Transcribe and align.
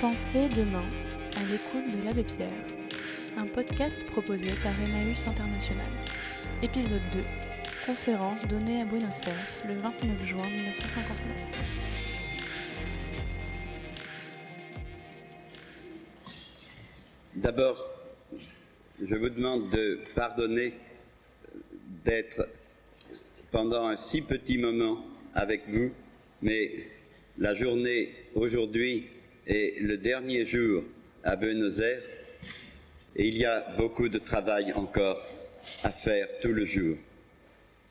Pensez 0.00 0.48
demain 0.50 0.84
à 1.34 1.42
l'écoute 1.42 1.90
de 1.92 2.04
l'Abbé 2.04 2.22
Pierre, 2.22 2.48
un 3.36 3.46
podcast 3.46 4.04
proposé 4.04 4.46
par 4.62 4.72
Emmaüs 4.80 5.26
International. 5.26 5.90
Épisode 6.62 7.02
2, 7.10 7.20
conférence 7.84 8.46
donnée 8.46 8.80
à 8.80 8.84
Buenos 8.84 9.20
Aires 9.26 9.66
le 9.66 9.74
29 9.74 10.24
juin 10.24 10.48
1959. 10.48 11.36
D'abord, 17.34 17.90
je 19.02 19.16
vous 19.16 19.30
demande 19.30 19.68
de 19.70 19.98
pardonner 20.14 20.74
d'être 22.04 22.48
pendant 23.50 23.88
un 23.88 23.96
si 23.96 24.22
petit 24.22 24.58
moment 24.58 25.04
avec 25.34 25.68
vous, 25.68 25.90
mais 26.40 26.70
la 27.36 27.56
journée 27.56 28.14
aujourd'hui 28.36 29.08
est 29.48 29.80
le 29.80 29.96
dernier 29.96 30.44
jour 30.44 30.84
à 31.24 31.36
Buenos 31.36 31.80
Aires 31.80 32.02
et 33.16 33.26
il 33.26 33.36
y 33.36 33.44
a 33.44 33.60
beaucoup 33.76 34.08
de 34.08 34.18
travail 34.18 34.72
encore 34.74 35.20
à 35.82 35.90
faire 35.90 36.26
tout 36.40 36.52
le 36.52 36.64
jour. 36.64 36.96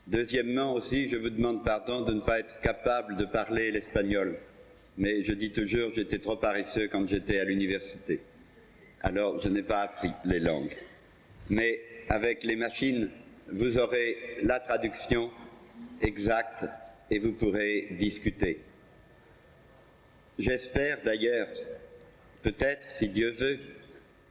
Deuxièmement 0.06 0.74
aussi, 0.74 1.10
je 1.10 1.18
vous 1.18 1.30
demande 1.30 1.66
pardon 1.66 2.02
de 2.02 2.14
ne 2.14 2.22
pas 2.22 2.40
être 2.40 2.60
capable 2.60 3.18
de 3.18 3.26
parler 3.26 3.72
l'espagnol, 3.72 4.38
mais 4.98 5.24
je 5.24 5.34
dis 5.34 5.52
toujours 5.52 5.92
j'étais 5.94 6.20
trop 6.20 6.38
paresseux 6.38 6.88
quand 6.88 7.08
j'étais 7.08 7.40
à 7.40 7.44
l'université. 7.44 8.22
Alors 9.02 9.42
je 9.42 9.50
n'ai 9.50 9.64
pas 9.64 9.82
appris 9.82 10.12
les 10.26 10.40
langues. 10.40 10.74
Mais 11.50 11.82
avec 12.10 12.44
les 12.44 12.56
machines, 12.56 13.10
vous 13.52 13.78
aurez 13.78 14.18
la 14.44 14.60
traduction 14.60 15.32
exacte 16.02 16.66
et 17.10 17.20
vous 17.20 17.34
pourrez 17.34 17.88
discuter. 18.00 18.62
J'espère 20.40 21.02
d'ailleurs, 21.04 21.48
peut-être, 22.44 22.92
si 22.92 23.10
Dieu 23.10 23.32
veut, 23.32 23.58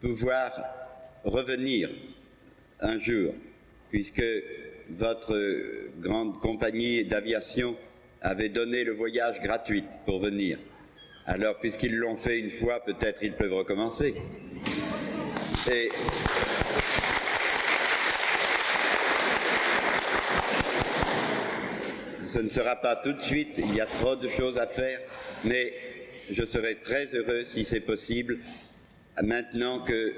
pouvoir 0.00 0.52
revenir 1.24 1.90
un 2.80 2.96
jour, 2.98 3.34
puisque 3.90 4.22
votre 4.88 5.36
grande 5.98 6.38
compagnie 6.38 7.04
d'aviation 7.04 7.76
avait 8.20 8.50
donné 8.50 8.84
le 8.84 8.92
voyage 8.92 9.40
gratuit 9.40 9.84
pour 10.04 10.20
venir. 10.20 10.58
Alors, 11.26 11.58
puisqu'ils 11.58 11.96
l'ont 11.96 12.14
fait 12.14 12.38
une 12.38 12.50
fois, 12.50 12.84
peut-être 12.84 13.24
ils 13.24 13.32
peuvent 13.32 13.54
recommencer. 13.54 14.14
Et 15.68 15.88
ce 22.24 22.38
ne 22.38 22.48
sera 22.48 22.76
pas 22.76 22.94
tout 22.94 23.12
de 23.12 23.20
suite, 23.20 23.58
il 23.58 23.74
y 23.74 23.80
a 23.80 23.86
trop 23.86 24.14
de 24.14 24.28
choses 24.28 24.58
à 24.58 24.68
faire, 24.68 25.00
mais 25.42 25.74
je 26.30 26.44
serai 26.44 26.76
très 26.76 27.14
heureux 27.14 27.44
si 27.44 27.64
c'est 27.64 27.80
possible, 27.80 28.38
maintenant 29.22 29.80
que 29.80 30.14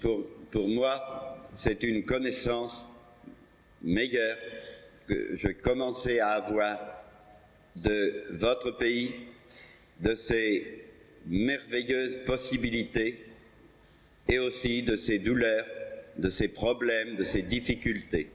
pour, 0.00 0.26
pour 0.50 0.68
moi, 0.68 1.42
c'est 1.54 1.82
une 1.82 2.04
connaissance 2.04 2.86
meilleure 3.82 4.38
que 5.08 5.34
je 5.34 5.48
commençais 5.48 6.20
à 6.20 6.30
avoir 6.30 7.04
de 7.76 8.24
votre 8.30 8.70
pays, 8.72 9.14
de 10.00 10.14
ses 10.14 10.86
merveilleuses 11.26 12.18
possibilités 12.24 13.24
et 14.28 14.38
aussi 14.38 14.82
de 14.82 14.96
ses 14.96 15.18
douleurs, 15.18 15.66
de 16.16 16.30
ses 16.30 16.48
problèmes, 16.48 17.16
de 17.16 17.24
ses 17.24 17.42
difficultés. 17.42 18.30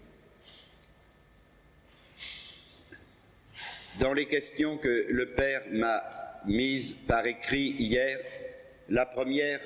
Dans 4.00 4.14
les 4.14 4.26
questions 4.26 4.78
que 4.78 5.08
le 5.10 5.26
Père 5.34 5.64
m'a 5.72 6.28
mises 6.45 6.95
par 7.08 7.26
écrit 7.26 7.76
hier, 7.78 8.20
la 8.90 9.05
première 9.05 9.60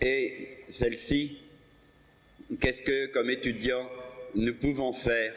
est 0.00 0.64
celle-ci. 0.70 1.38
Qu'est-ce 2.60 2.82
que, 2.82 3.06
comme 3.06 3.30
étudiants, 3.30 3.88
nous 4.34 4.54
pouvons 4.54 4.92
faire 4.92 5.32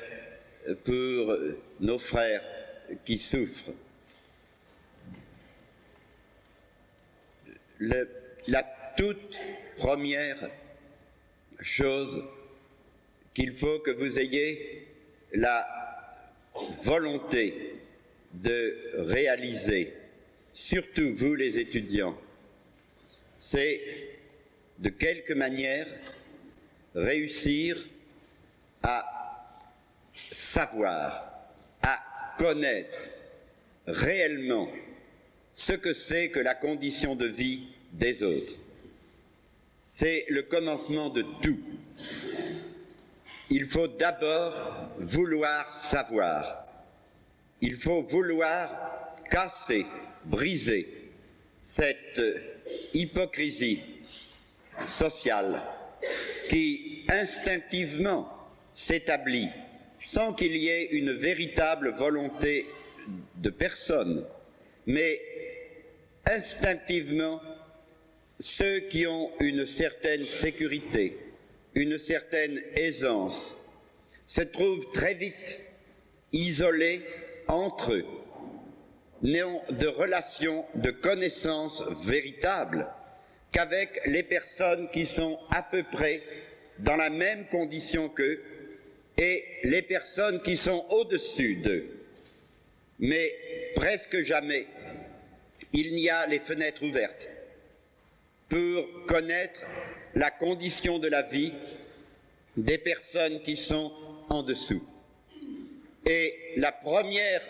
pour 0.84 1.38
nos 1.80 2.00
frères 2.00 2.44
qui 3.06 3.18
souffrent? 3.18 3.72
La 7.80 8.64
toute 8.96 9.38
première 9.78 10.50
chose 11.60 12.24
qu'il 13.34 13.54
faut 13.54 13.80
que 13.80 13.92
vous 13.92 14.20
ayez 14.20 14.88
la 15.34 15.68
volonté 16.84 17.76
de 18.34 18.76
réaliser, 18.96 19.94
surtout 20.54 21.14
vous 21.16 21.36
les 21.36 21.58
étudiants, 21.58 22.18
c'est 23.38 23.84
de 24.80 24.90
quelque 24.90 25.34
manière 25.34 25.88
réussir 26.96 27.78
à 28.82 29.60
savoir, 30.32 31.50
à 31.82 32.00
connaître 32.38 33.10
réellement 33.88 34.70
ce 35.52 35.74
que 35.74 35.94
c'est 35.94 36.30
que 36.30 36.40
la 36.40 36.56
condition 36.56 37.16
de 37.16 37.26
vie 37.26 37.68
des 37.92 38.24
autres. 38.24 38.54
C'est 39.90 40.26
le 40.30 40.44
commencement 40.44 41.10
de 41.10 41.24
tout. 41.42 41.60
Il 43.50 43.66
faut 43.66 43.88
d'abord 43.88 44.90
vouloir 44.98 45.74
savoir 45.74 46.64
il 47.64 47.76
faut 47.76 48.02
vouloir 48.02 49.10
casser, 49.32 49.86
briser 50.26 50.88
cette 51.62 52.22
hypocrisie 52.94 53.82
sociale 54.86 55.64
qui 56.50 57.06
instinctivement 57.10 58.30
s'établit 58.72 59.50
sans 60.06 60.34
qu'il 60.34 60.56
y 60.56 60.68
ait 60.68 60.86
une 60.92 61.12
véritable 61.12 61.90
volonté 61.90 62.68
de 63.38 63.50
personne, 63.50 64.26
mais 64.86 65.22
instinctivement 66.30 67.42
ceux 68.40 68.80
qui 68.80 69.08
ont 69.08 69.32
une 69.40 69.66
certaine 69.66 70.26
sécurité, 70.26 71.18
une 71.76 71.98
certaine 71.98 72.60
aisance, 72.76 73.58
se 74.26 74.42
trouvent 74.42 74.92
très 74.92 75.14
vite 75.14 75.60
isolés 76.32 77.02
entre 77.48 77.94
eux, 77.94 78.06
de 79.24 79.88
relations, 79.88 80.66
de 80.76 80.92
connaissances 80.92 81.84
véritables 82.06 82.88
qu'avec 83.52 84.02
les 84.06 84.24
personnes 84.24 84.90
qui 84.90 85.06
sont 85.06 85.40
à 85.50 85.64
peu 85.64 85.84
près 85.84 86.22
dans 86.80 86.98
la 86.98 87.10
même 87.10 87.48
condition 87.48 88.10
qu'eux 88.10 88.44
et 89.18 89.46
les 89.64 89.82
personnes 89.82 90.42
qui 90.42 90.58
sont 90.58 90.86
au-dessus 90.90 91.56
d'eux. 91.58 91.88
Mais 93.00 93.34
presque 93.76 94.24
jamais 94.24 94.68
il 95.72 95.96
n'y 95.96 96.10
a 96.10 96.28
les 96.28 96.40
fenêtres 96.40 96.84
ouvertes 96.84 97.30
pour 98.50 99.06
connaître 99.08 99.62
la 100.16 100.32
condition 100.32 101.00
de 101.00 101.08
la 101.08 101.22
vie 101.22 101.54
des 102.58 102.78
personnes 102.78 103.42
qui 103.42 103.56
sont 103.56 103.92
en 104.30 104.44
dessous. 104.44 104.84
Et 106.06 106.54
la 106.58 106.72
première 106.72 107.42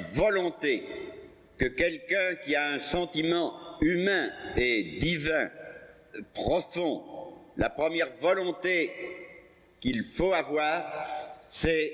volonté 0.00 0.84
que 1.58 1.66
quelqu'un 1.66 2.34
qui 2.42 2.54
a 2.54 2.70
un 2.70 2.78
sentiment 2.78 3.54
humain 3.80 4.30
et 4.56 4.98
divin 4.98 5.50
profond, 6.32 7.02
la 7.56 7.70
première 7.70 8.12
volonté 8.20 8.90
qu'il 9.80 10.02
faut 10.04 10.32
avoir, 10.32 11.40
c'est 11.46 11.92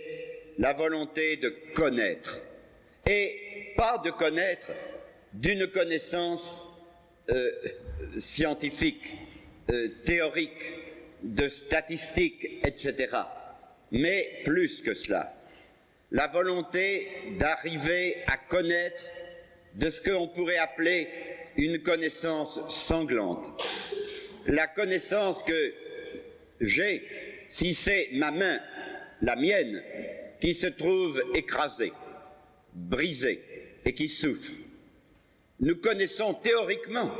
la 0.58 0.72
volonté 0.72 1.36
de 1.36 1.54
connaître. 1.74 2.40
Et 3.06 3.72
pas 3.76 3.98
de 3.98 4.10
connaître 4.10 4.70
d'une 5.32 5.66
connaissance 5.66 6.62
euh, 7.30 7.50
scientifique, 8.18 9.14
euh, 9.70 9.88
théorique, 10.04 10.74
de 11.22 11.48
statistiques, 11.48 12.46
etc. 12.64 13.08
Mais 13.90 14.40
plus 14.44 14.82
que 14.82 14.94
cela 14.94 15.37
la 16.10 16.26
volonté 16.28 17.08
d'arriver 17.38 18.16
à 18.26 18.36
connaître 18.36 19.04
de 19.74 19.90
ce 19.90 20.00
qu'on 20.00 20.28
pourrait 20.28 20.56
appeler 20.56 21.08
une 21.56 21.82
connaissance 21.82 22.60
sanglante. 22.68 23.52
La 24.46 24.66
connaissance 24.66 25.42
que 25.42 25.74
j'ai, 26.60 27.06
si 27.48 27.74
c'est 27.74 28.10
ma 28.14 28.30
main, 28.30 28.60
la 29.20 29.36
mienne, 29.36 29.82
qui 30.40 30.54
se 30.54 30.66
trouve 30.66 31.22
écrasée, 31.34 31.92
brisée 32.72 33.42
et 33.84 33.92
qui 33.92 34.08
souffre. 34.08 34.52
Nous 35.60 35.76
connaissons 35.76 36.34
théoriquement 36.34 37.12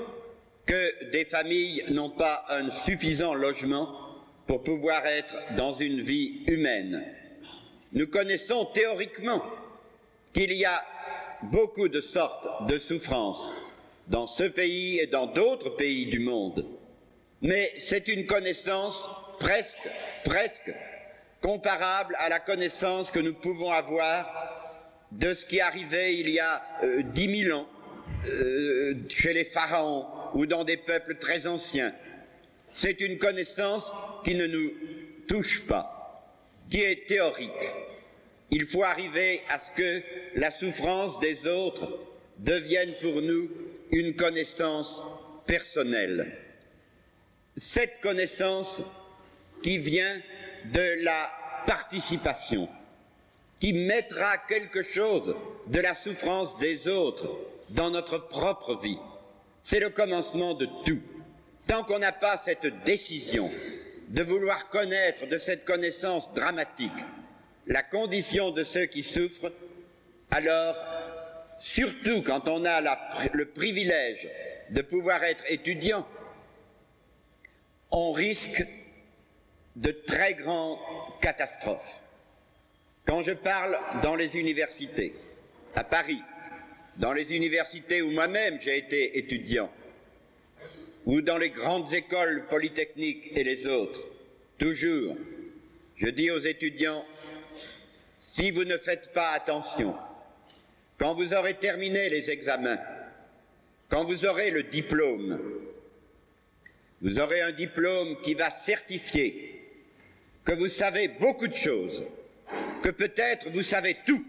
que 0.64 1.10
des 1.10 1.24
familles 1.24 1.84
n'ont 1.90 2.10
pas 2.10 2.44
un 2.50 2.70
suffisant 2.70 3.34
logement 3.34 3.94
pour 4.46 4.62
pouvoir 4.62 5.04
être 5.06 5.34
dans 5.56 5.72
une 5.72 6.00
vie 6.00 6.44
humaine 6.46 7.04
nous 7.92 8.06
connaissons 8.06 8.64
théoriquement 8.66 9.42
qu'il 10.32 10.52
y 10.52 10.64
a 10.64 10.84
beaucoup 11.42 11.88
de 11.88 12.00
sortes 12.00 12.66
de 12.66 12.78
souffrances, 12.78 13.52
dans 14.08 14.26
ce 14.26 14.44
pays 14.44 14.98
et 14.98 15.06
dans 15.06 15.26
d'autres 15.26 15.70
pays 15.70 16.06
du 16.06 16.18
monde. 16.18 16.66
Mais 17.42 17.72
c'est 17.76 18.08
une 18.08 18.26
connaissance 18.26 19.08
presque, 19.38 19.88
presque 20.24 20.72
comparable 21.40 22.16
à 22.18 22.28
la 22.28 22.40
connaissance 22.40 23.10
que 23.10 23.20
nous 23.20 23.34
pouvons 23.34 23.70
avoir 23.70 24.34
de 25.12 25.32
ce 25.34 25.46
qui 25.46 25.60
arrivait 25.60 26.14
il 26.16 26.30
y 26.30 26.40
a 26.40 26.62
euh, 26.82 27.02
dix 27.02 27.28
mille 27.28 27.52
ans 27.52 27.68
euh, 28.26 28.94
chez 29.08 29.32
les 29.32 29.44
pharaons 29.44 30.06
ou 30.34 30.46
dans 30.46 30.64
des 30.64 30.76
peuples 30.76 31.16
très 31.16 31.46
anciens. 31.46 31.94
C'est 32.74 33.00
une 33.00 33.18
connaissance 33.18 33.92
qui 34.24 34.34
ne 34.34 34.46
nous 34.46 34.70
touche 35.26 35.66
pas, 35.66 35.97
qui 36.70 36.80
est 36.80 37.06
théorique. 37.06 37.74
Il 38.50 38.64
faut 38.66 38.82
arriver 38.82 39.42
à 39.48 39.58
ce 39.58 39.72
que 39.72 40.02
la 40.34 40.50
souffrance 40.50 41.20
des 41.20 41.46
autres 41.46 41.88
devienne 42.38 42.94
pour 43.00 43.20
nous 43.20 43.50
une 43.90 44.14
connaissance 44.14 45.02
personnelle. 45.46 46.36
Cette 47.56 48.00
connaissance 48.00 48.82
qui 49.62 49.78
vient 49.78 50.18
de 50.66 51.04
la 51.04 51.30
participation, 51.66 52.68
qui 53.58 53.72
mettra 53.72 54.38
quelque 54.38 54.82
chose 54.82 55.34
de 55.66 55.80
la 55.80 55.94
souffrance 55.94 56.58
des 56.58 56.88
autres 56.88 57.36
dans 57.70 57.90
notre 57.90 58.18
propre 58.28 58.76
vie. 58.76 58.98
C'est 59.62 59.80
le 59.80 59.90
commencement 59.90 60.54
de 60.54 60.66
tout. 60.84 61.00
Tant 61.66 61.84
qu'on 61.84 61.98
n'a 61.98 62.12
pas 62.12 62.38
cette 62.38 62.84
décision 62.84 63.50
de 64.08 64.22
vouloir 64.22 64.68
connaître 64.68 65.26
de 65.26 65.38
cette 65.38 65.64
connaissance 65.64 66.32
dramatique 66.32 67.04
la 67.66 67.82
condition 67.82 68.50
de 68.50 68.64
ceux 68.64 68.86
qui 68.86 69.02
souffrent, 69.02 69.52
alors, 70.30 70.76
surtout 71.58 72.22
quand 72.22 72.48
on 72.48 72.64
a 72.64 72.80
le 73.32 73.44
privilège 73.44 74.30
de 74.70 74.82
pouvoir 74.82 75.22
être 75.24 75.44
étudiant, 75.50 76.06
on 77.90 78.12
risque 78.12 78.66
de 79.76 79.90
très 79.90 80.34
grandes 80.34 80.78
catastrophes. 81.20 82.00
Quand 83.06 83.22
je 83.22 83.32
parle 83.32 83.78
dans 84.02 84.16
les 84.16 84.36
universités, 84.36 85.14
à 85.74 85.84
Paris, 85.84 86.20
dans 86.96 87.12
les 87.12 87.34
universités 87.34 88.02
où 88.02 88.10
moi-même 88.10 88.58
j'ai 88.60 88.76
été 88.76 89.18
étudiant, 89.18 89.70
ou 91.08 91.22
dans 91.22 91.38
les 91.38 91.48
grandes 91.48 91.94
écoles 91.94 92.44
polytechniques 92.50 93.32
et 93.34 93.42
les 93.42 93.66
autres, 93.66 94.02
toujours, 94.58 95.16
je 95.96 96.06
dis 96.08 96.30
aux 96.30 96.38
étudiants, 96.38 97.02
si 98.18 98.50
vous 98.50 98.64
ne 98.64 98.76
faites 98.76 99.10
pas 99.14 99.30
attention, 99.30 99.96
quand 100.98 101.14
vous 101.14 101.32
aurez 101.32 101.54
terminé 101.54 102.10
les 102.10 102.30
examens, 102.30 102.78
quand 103.88 104.04
vous 104.04 104.26
aurez 104.26 104.50
le 104.50 104.64
diplôme, 104.64 105.40
vous 107.00 107.18
aurez 107.18 107.40
un 107.40 107.52
diplôme 107.52 108.20
qui 108.20 108.34
va 108.34 108.50
certifier 108.50 109.66
que 110.44 110.52
vous 110.52 110.68
savez 110.68 111.08
beaucoup 111.08 111.48
de 111.48 111.54
choses, 111.54 112.04
que 112.82 112.90
peut-être 112.90 113.48
vous 113.48 113.62
savez 113.62 113.96
tout, 114.04 114.26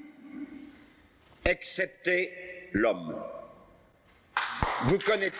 excepté 1.43 2.69
l'homme. 2.71 3.21
Vous 4.83 4.99
connaissez. 4.99 5.35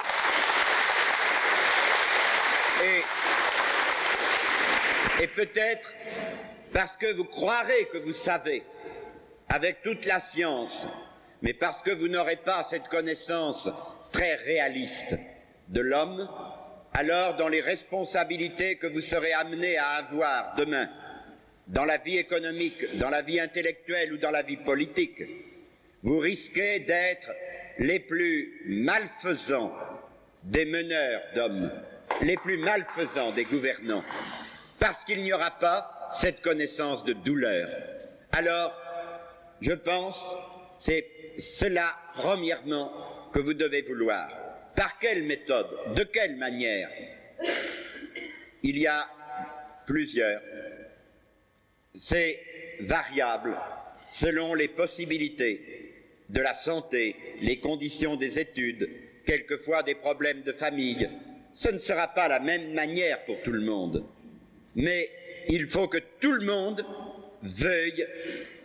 Et, 5.20 5.28
peut-être 5.28 5.94
parce 6.74 6.96
que 6.98 7.14
vous 7.14 7.26
croirez 7.26 7.86
que 7.92 7.98
vous 7.98 8.14
savez, 8.14 8.64
avec 9.48 9.82
toute 9.82 10.06
la 10.06 10.20
science, 10.20 10.88
mais 11.42 11.54
parce 11.54 11.82
que 11.82 11.92
vous 11.92 12.08
n'aurez 12.08 12.38
pas 12.38 12.66
cette 12.70 12.88
connaissance 12.88 13.70
très 14.12 14.36
réaliste 14.36 15.16
de 15.70 15.82
l'homme, 15.82 16.28
alors 16.94 17.36
dans 17.36 17.48
les 17.48 17.62
responsabilités 17.62 18.76
que 18.76 18.88
vous 18.88 19.02
serez 19.02 19.34
amenés 19.34 19.78
à 19.78 19.90
avoir 19.92 20.56
demain, 20.56 20.90
dans 21.68 21.86
la 21.86 21.98
vie 21.98 22.18
économique, 22.18 22.98
dans 22.98 23.10
la 23.10 23.22
vie 23.22 23.40
intellectuelle 23.40 24.14
ou 24.14 24.18
dans 24.18 24.32
la 24.32 24.42
vie 24.42 24.58
politique, 24.58 25.22
vous 26.02 26.18
risquez 26.18 26.80
d'être 26.80 27.30
les 27.78 28.00
plus 28.00 28.62
malfaisants 28.66 29.74
des 30.44 30.66
meneurs 30.66 31.22
d'hommes, 31.36 31.72
les 32.22 32.38
plus 32.38 32.58
malfaisants 32.58 33.32
des 33.32 33.46
gouvernants, 33.46 34.04
parce 34.80 35.04
qu'il 35.04 35.24
n'y 35.24 35.34
aura 35.34 35.52
pas 35.52 36.10
cette 36.14 36.42
connaissance 36.42 37.04
de 37.04 37.14
douleur. 37.14 37.70
Alors, 38.32 38.74
je 39.62 39.74
pense, 39.74 40.36
c'est 40.78 41.06
cela, 41.38 41.96
premièrement, 42.14 42.92
que 43.32 43.40
vous 43.40 43.54
devez 43.54 43.82
vouloir. 43.82 44.30
Par 44.76 44.98
quelle 45.00 45.24
méthode 45.24 45.68
De 45.96 46.04
quelle 46.04 46.38
manière? 46.38 46.90
Il 48.64 48.78
y 48.78 48.88
a 48.88 49.08
plusieurs. 49.86 50.42
C'est 51.94 52.42
variable 52.80 53.58
selon 54.10 54.54
les 54.54 54.68
possibilités 54.68 55.94
de 56.30 56.42
la 56.42 56.54
santé, 56.54 57.16
les 57.42 57.60
conditions 57.60 58.16
des 58.16 58.40
études, 58.40 58.90
quelquefois 59.26 59.84
des 59.84 59.96
problèmes 59.96 60.42
de 60.44 60.54
famille. 60.54 61.10
Ce 61.52 61.70
ne 61.70 61.80
sera 61.80 62.08
pas 62.08 62.28
la 62.28 62.40
même 62.40 62.74
manière 62.74 63.26
pour 63.26 63.42
tout 63.42 63.52
le 63.52 63.62
monde. 63.62 64.06
Mais 64.76 65.10
il 65.48 65.68
faut 65.68 65.88
que 65.88 65.98
tout 66.20 66.32
le 66.32 66.46
monde 66.46 66.86
veuille 67.42 68.06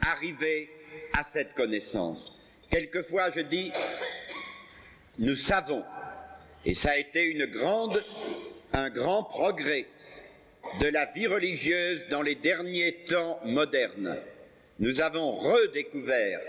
arriver 0.01 0.71
à 1.13 1.23
cette 1.23 1.55
connaissance. 1.55 2.41
Quelquefois, 2.71 3.31
je 3.35 3.41
dis, 3.41 3.73
nous 5.19 5.37
savons, 5.37 5.85
et 6.65 6.75
ça 6.75 6.91
a 6.91 6.97
été 6.97 7.37
un 8.73 8.91
grand 8.91 9.23
progrès 9.23 9.87
de 10.81 10.89
la 10.89 11.07
vie 11.07 11.27
religieuse 11.27 12.09
dans 12.09 12.23
les 12.23 12.35
derniers 12.35 13.05
temps 13.09 13.39
modernes. 13.45 14.19
Nous 14.81 15.01
avons 15.01 15.33
redécouvert 15.33 16.41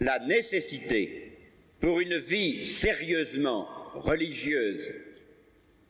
la 0.00 0.18
nécessité 0.18 1.32
pour 1.80 2.00
une 2.00 2.18
vie 2.18 2.66
sérieusement 2.66 3.68
religieuse, 3.94 4.94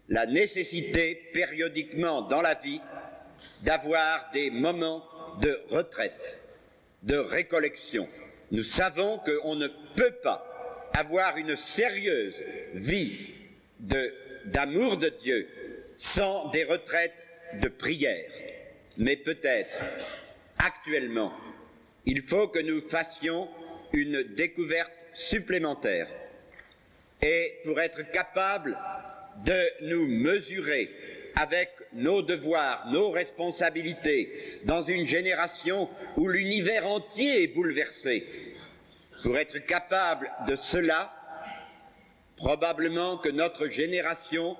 la 0.08 0.26
nécessité 0.26 1.31
périodiquement 1.32 2.23
dans 2.23 2.43
la 2.43 2.55
vie 2.55 2.81
d'avoir 3.62 4.31
des 4.32 4.50
moments 4.50 5.05
de 5.41 5.61
retraite, 5.70 6.38
de 7.03 7.17
récollection. 7.17 8.08
Nous 8.53 8.63
savons 8.63 9.19
qu'on 9.19 9.56
ne 9.56 9.69
peut 9.96 10.15
pas 10.22 10.91
avoir 10.94 11.36
une 11.36 11.56
sérieuse 11.56 12.43
vie 12.75 13.19
d'amour 14.44 14.96
de, 14.96 15.08
Dieu 15.08 15.48
sans 15.96 16.48
des 16.51 16.65
retraites 16.65 17.15
de 17.60 17.69
prière. 17.69 18.31
Mais 18.98 19.17
peut-être, 19.17 19.79
actuellement, 20.58 21.32
il 22.05 22.22
faut 22.22 22.48
que 22.48 22.60
nous 22.60 22.81
fassions 22.81 23.48
une 23.93 24.22
découverte 24.22 24.93
supplémentaire. 25.15 26.08
Et 27.20 27.60
pour 27.65 27.81
être 27.81 28.10
capable 28.10 28.79
de 29.44 29.86
nous 29.86 30.06
mesurer 30.06 30.90
avec 31.34 31.70
nos 31.93 32.22
devoirs, 32.22 32.86
nos 32.90 33.10
responsabilités, 33.10 34.60
dans 34.64 34.81
une 34.81 35.06
génération 35.06 35.88
où 36.16 36.28
l'univers 36.28 36.86
entier 36.86 37.43
est 37.43 37.48
bouleversé. 37.48 38.26
Pour 39.22 39.36
être 39.36 39.58
capable 39.58 40.31
de 40.48 40.56
cela, 40.56 41.12
probablement 42.36 43.19
que 43.19 43.28
notre 43.28 43.69
génération 43.69 44.56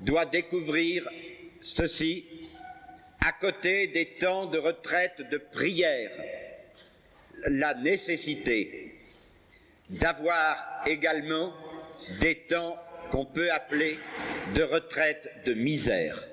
doit 0.00 0.26
découvrir 0.26 1.08
ceci 1.60 2.24
à 3.24 3.32
côté 3.32 3.86
des 3.88 4.06
temps 4.18 4.46
de 4.46 4.58
retraite 4.58 5.28
de 5.30 5.38
prière, 5.38 6.10
la 7.46 7.74
nécessité 7.74 8.94
d'avoir 9.88 10.82
également 10.86 11.52
des 12.20 12.34
temps 12.34 12.76
qu'on 13.12 13.26
peut 13.26 13.52
appeler 13.52 13.98
de 14.54 14.62
retraite 14.62 15.28
de 15.44 15.52
misère. 15.52 16.26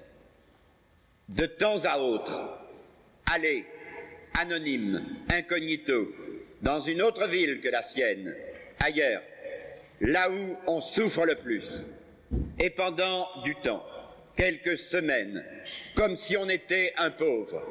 De 1.27 1.45
temps 1.45 1.83
à 1.83 1.99
autre, 1.99 2.57
aller, 3.29 3.65
anonyme, 4.39 5.05
incognito, 5.29 6.15
dans 6.61 6.79
une 6.79 7.01
autre 7.01 7.27
ville 7.27 7.59
que 7.59 7.67
la 7.67 7.83
sienne, 7.83 8.33
ailleurs, 8.79 9.21
là 9.99 10.31
où 10.31 10.57
on 10.67 10.79
souffre 10.79 11.25
le 11.25 11.35
plus, 11.35 11.83
et 12.57 12.69
pendant 12.69 13.27
du 13.43 13.55
temps, 13.55 13.85
quelques 14.37 14.77
semaines, 14.77 15.45
comme 15.95 16.15
si 16.15 16.37
on 16.37 16.47
était 16.47 16.93
un 16.97 17.11
pauvre, 17.11 17.61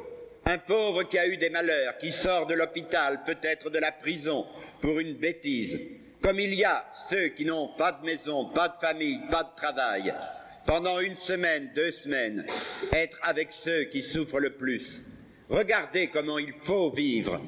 un 0.44 0.58
pauvre 0.58 1.04
qui 1.04 1.18
a 1.18 1.26
eu 1.26 1.38
des 1.38 1.48
malheurs, 1.48 1.96
qui 1.96 2.12
sort 2.12 2.46
de 2.46 2.54
l'hôpital, 2.54 3.24
peut-être 3.24 3.70
de 3.70 3.78
la 3.78 3.90
prison, 3.90 4.46
pour 4.82 5.00
une 5.00 5.14
bêtise, 5.14 5.80
comme 6.22 6.40
il 6.40 6.54
y 6.54 6.64
a 6.64 6.86
ceux 6.92 7.28
qui 7.28 7.44
n'ont 7.44 7.68
pas 7.68 7.92
de 7.92 8.04
maison, 8.04 8.46
pas 8.46 8.68
de 8.68 8.76
famille, 8.76 9.20
pas 9.30 9.44
de 9.44 9.54
travail, 9.56 10.12
pendant 10.66 11.00
une 11.00 11.16
semaine, 11.16 11.70
deux 11.74 11.90
semaines, 11.90 12.44
être 12.92 13.18
avec 13.22 13.52
ceux 13.52 13.84
qui 13.84 14.02
souffrent 14.02 14.40
le 14.40 14.50
plus. 14.50 15.00
Regardez 15.48 16.08
comment 16.08 16.38
il 16.38 16.52
faut 16.52 16.90
vivre 16.90 17.40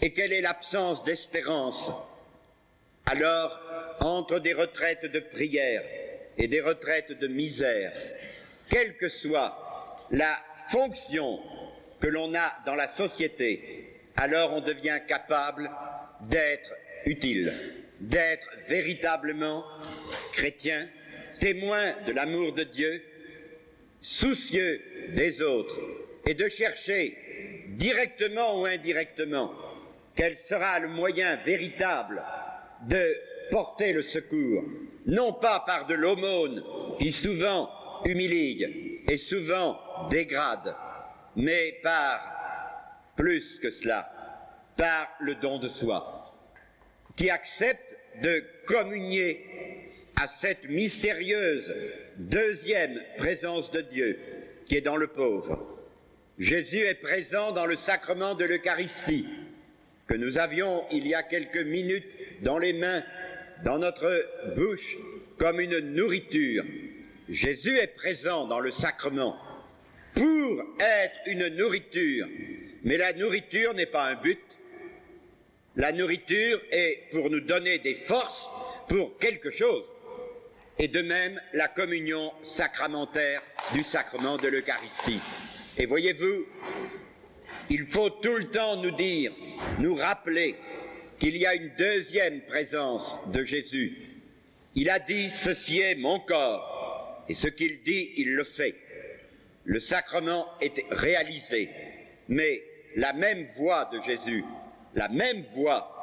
et 0.00 0.12
quelle 0.12 0.32
est 0.32 0.42
l'absence 0.42 1.02
d'espérance. 1.04 1.90
Alors, 3.06 3.60
entre 4.00 4.38
des 4.38 4.52
retraites 4.52 5.06
de 5.06 5.18
prière 5.18 5.82
et 6.36 6.46
des 6.46 6.60
retraites 6.60 7.18
de 7.18 7.26
misère, 7.26 7.92
quelle 8.68 8.96
que 8.96 9.08
soit 9.08 9.96
la 10.10 10.36
fonction 10.70 11.40
que 12.00 12.06
l'on 12.06 12.34
a 12.34 12.54
dans 12.64 12.74
la 12.74 12.86
société, 12.86 14.02
alors 14.16 14.52
on 14.52 14.60
devient 14.60 15.00
capable 15.06 15.70
d'être 16.22 16.74
utile, 17.06 17.52
d'être 18.00 18.48
véritablement 18.68 19.64
chrétien, 20.32 20.88
témoin 21.40 21.94
de 22.06 22.12
l'amour 22.12 22.54
de 22.54 22.64
Dieu, 22.64 23.02
soucieux 24.00 24.80
des 25.10 25.42
autres 25.42 25.78
et 26.26 26.34
de 26.34 26.48
chercher 26.48 27.16
directement 27.68 28.60
ou 28.60 28.66
indirectement 28.66 29.52
quel 30.14 30.36
sera 30.36 30.80
le 30.80 30.88
moyen 30.88 31.36
véritable 31.36 32.22
de 32.88 33.16
porter 33.50 33.92
le 33.92 34.02
secours, 34.02 34.64
non 35.06 35.32
pas 35.32 35.60
par 35.60 35.86
de 35.86 35.94
l'aumône 35.94 36.62
qui 36.98 37.12
souvent 37.12 37.70
humilie 38.04 39.00
et 39.08 39.16
souvent 39.16 39.78
dégrade, 40.10 40.74
mais 41.36 41.78
par 41.82 42.38
plus 43.16 43.58
que 43.58 43.70
cela, 43.70 44.10
par 44.76 45.08
le 45.20 45.34
don 45.34 45.58
de 45.58 45.68
soi, 45.68 46.34
qui 47.16 47.30
accepte 47.30 47.87
de 48.22 48.42
communier 48.66 49.44
à 50.16 50.26
cette 50.26 50.68
mystérieuse 50.68 51.74
deuxième 52.16 53.00
présence 53.16 53.70
de 53.70 53.80
Dieu 53.80 54.18
qui 54.66 54.76
est 54.76 54.82
dans 54.82 54.96
le 54.96 55.06
pauvre. 55.06 55.78
Jésus 56.38 56.78
est 56.78 56.94
présent 56.94 57.52
dans 57.52 57.66
le 57.66 57.76
sacrement 57.76 58.34
de 58.34 58.44
l'Eucharistie 58.44 59.26
que 60.06 60.14
nous 60.14 60.38
avions 60.38 60.84
il 60.90 61.06
y 61.06 61.14
a 61.14 61.22
quelques 61.22 61.64
minutes 61.64 62.08
dans 62.42 62.58
les 62.58 62.72
mains, 62.72 63.02
dans 63.64 63.78
notre 63.78 64.26
bouche, 64.56 64.96
comme 65.36 65.60
une 65.60 65.78
nourriture. 65.78 66.64
Jésus 67.28 67.76
est 67.76 67.94
présent 67.94 68.46
dans 68.46 68.60
le 68.60 68.70
sacrement 68.70 69.36
pour 70.14 70.64
être 70.80 71.18
une 71.26 71.48
nourriture. 71.48 72.26
Mais 72.84 72.96
la 72.96 73.12
nourriture 73.12 73.74
n'est 73.74 73.86
pas 73.86 74.06
un 74.06 74.14
but. 74.14 74.40
La 75.78 75.92
nourriture 75.92 76.60
est 76.72 77.08
pour 77.12 77.30
nous 77.30 77.38
donner 77.38 77.78
des 77.78 77.94
forces 77.94 78.50
pour 78.88 79.16
quelque 79.18 79.52
chose. 79.52 79.92
Et 80.76 80.88
de 80.88 81.02
même, 81.02 81.40
la 81.52 81.68
communion 81.68 82.32
sacramentaire 82.42 83.40
du 83.72 83.84
sacrement 83.84 84.38
de 84.38 84.48
l'Eucharistie. 84.48 85.20
Et 85.76 85.86
voyez-vous, 85.86 86.46
il 87.70 87.86
faut 87.86 88.10
tout 88.10 88.34
le 88.34 88.50
temps 88.50 88.82
nous 88.82 88.90
dire, 88.90 89.32
nous 89.78 89.94
rappeler 89.94 90.56
qu'il 91.20 91.36
y 91.36 91.46
a 91.46 91.54
une 91.54 91.70
deuxième 91.78 92.40
présence 92.40 93.16
de 93.32 93.44
Jésus. 93.44 93.98
Il 94.74 94.90
a 94.90 94.98
dit, 94.98 95.30
ceci 95.30 95.78
est 95.80 95.94
mon 95.94 96.18
corps. 96.18 97.24
Et 97.28 97.34
ce 97.34 97.46
qu'il 97.46 97.84
dit, 97.84 98.14
il 98.16 98.34
le 98.34 98.42
fait. 98.42 98.74
Le 99.64 99.78
sacrement 99.78 100.48
est 100.60 100.84
réalisé. 100.90 101.70
Mais 102.26 102.64
la 102.96 103.12
même 103.12 103.46
voix 103.54 103.88
de 103.92 104.02
Jésus, 104.02 104.42
la 104.94 105.08
même 105.08 105.42
voix 105.54 105.94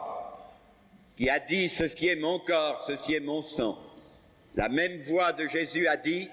qui 1.15 1.29
a 1.29 1.39
dit, 1.39 1.69
ceci 1.69 2.07
est 2.07 2.15
mon 2.15 2.39
corps, 2.39 2.83
ceci 2.85 3.15
est 3.15 3.19
mon 3.19 3.41
sang, 3.41 3.79
la 4.55 4.69
même 4.69 4.99
voix 5.01 5.33
de 5.33 5.47
Jésus 5.47 5.87
a 5.87 5.97
dit, 5.97 6.29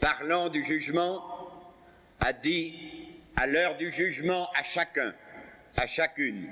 parlant 0.00 0.48
du 0.48 0.64
jugement, 0.64 1.22
a 2.20 2.32
dit, 2.32 2.74
à 3.36 3.46
l'heure 3.46 3.76
du 3.76 3.90
jugement, 3.92 4.48
à 4.54 4.62
chacun, 4.62 5.14
à 5.76 5.86
chacune, 5.86 6.48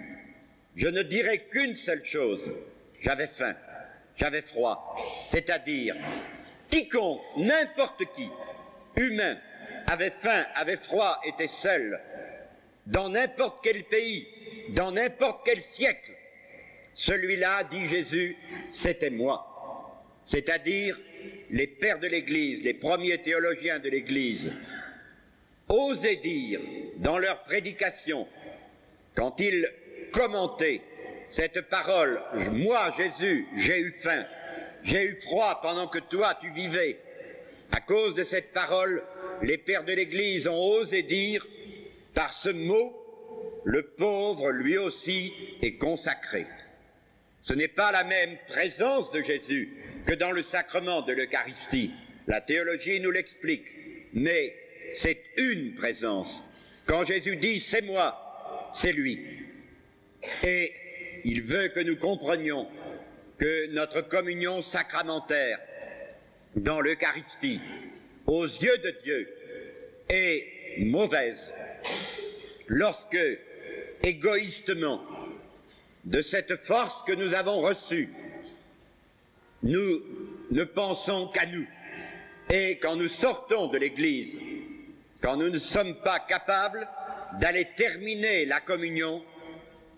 je 0.75 0.89
ne 0.89 1.03
dirai 1.03 1.47
qu'une 1.51 1.77
seule 1.77 2.05
chose, 2.05 2.55
j'avais 3.01 3.27
faim, 3.27 3.55
j'avais 4.17 4.43
froid, 4.43 4.97
c'est-à-dire, 5.29 5.97
quiconque, 6.71 7.23
n'importe 7.37 8.05
qui, 8.15 8.31
humain, 8.97 9.37
avait 9.87 10.11
faim, 10.11 10.45
avait 10.55 10.77
froid, 10.77 11.21
était 11.25 11.49
seul, 11.49 12.01
dans 12.87 13.09
n'importe 13.09 13.61
quel 13.63 13.85
pays, 13.85 14.27
dans 14.73 14.91
n'importe 14.91 15.43
quel 15.45 15.61
siècle, 15.61 16.13
celui-là, 16.95 17.65
dit 17.65 17.89
Jésus, 17.89 18.37
c'était 18.71 19.11
moi. 19.11 19.49
C'est-à-dire 20.25 20.99
les 21.51 21.67
pères 21.67 21.99
de 21.99 22.07
l'Église, 22.07 22.65
les 22.65 22.75
premiers 22.75 23.19
théologiens 23.19 23.79
de 23.79 23.89
l'Église, 23.89 24.53
osaient 25.69 26.17
dire 26.17 26.61
dans 26.97 27.19
leur 27.19 27.43
prédication, 27.45 28.27
quand 29.15 29.41
ils 29.41 29.69
commentaient 30.13 30.81
cette 31.29 31.69
parole, 31.69 32.23
moi 32.53 32.93
Jésus, 32.97 33.47
j'ai 33.57 33.81
eu 33.81 33.91
faim, 33.91 34.25
j'ai 34.83 35.05
eu 35.05 35.17
froid 35.21 35.61
pendant 35.63 35.87
que 35.87 35.99
toi 35.99 36.37
tu 36.41 36.51
vivais, 36.51 36.99
à 37.71 37.81
cause 37.81 38.15
de 38.15 38.25
cette 38.25 38.53
parole, 38.53 39.03
les 39.43 39.59
pères 39.59 39.85
de 39.85 39.95
l'Église 39.95 40.47
ont 40.47 40.59
osé 40.59 41.03
dire, 41.03 41.47
par 42.15 42.33
ce 42.33 42.51
mot, 42.51 43.02
le 43.65 43.83
pauvre 43.83 44.51
lui 44.51 44.79
aussi 44.79 45.33
est 45.63 45.77
consacré. 45.77 46.47
Ce 47.41 47.53
n'est 47.53 47.69
pas 47.69 47.93
la 47.93 48.05
même 48.05 48.37
présence 48.47 49.11
de 49.11 49.23
Jésus 49.23 49.77
que 50.07 50.13
dans 50.13 50.33
le 50.33 50.43
sacrement 50.43 51.03
de 51.03 51.13
l'Eucharistie. 51.13 51.93
La 52.27 52.41
théologie 52.41 53.01
nous 53.01 53.11
l'explique, 53.11 53.67
mais 54.13 54.57
c'est 54.95 55.23
une 55.37 55.75
présence. 55.75 56.45
Quand 56.87 57.05
Jésus 57.05 57.37
dit 57.37 57.61
c'est 57.61 57.83
moi, 57.83 58.71
c'est 58.75 58.93
lui. 58.93 59.21
Et 60.45 60.73
il 61.25 61.43
veut 61.43 61.69
que 61.69 61.81
nous 61.81 61.97
comprenions 61.97 62.69
que 63.39 63.67
notre 63.73 64.03
communion 64.03 64.63
sacramentaire 64.63 65.59
dans 66.55 66.81
l'Eucharistie, 66.81 67.61
aux 68.27 68.45
yeux 68.45 68.79
de 68.79 68.95
Dieu, 69.03 69.35
est 70.09 70.47
mauvaise 70.79 71.53
lorsque, 72.69 73.19
égoïstement, 74.03 75.01
de 76.05 76.21
cette 76.21 76.57
force 76.57 77.05
que 77.07 77.13
nous 77.13 77.33
avons 77.35 77.61
reçue, 77.61 78.09
nous 79.63 80.03
ne 80.51 80.65
pensons 80.65 81.29
qu'à 81.29 81.47
nous. 81.47 81.67
Et 82.51 82.79
quand 82.79 82.97
nous 82.97 83.09
sortons 83.09 83.69
de 83.69 83.79
l'Église, 83.79 84.39
quand 85.21 85.37
nous 85.37 85.49
ne 85.49 85.59
sommes 85.59 85.95
pas 86.03 86.19
capables 86.19 86.89
d'aller 87.41 87.69
terminer 87.77 88.45
la 88.45 88.61
communion 88.61 89.23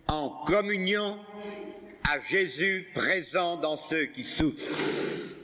en 0.07 0.29
communion 0.45 1.19
à 2.09 2.21
Jésus 2.21 2.87
présent 2.95 3.57
dans 3.57 3.79
ceux 3.79 4.05
qui 4.05 4.25
souffrent, 4.25 4.69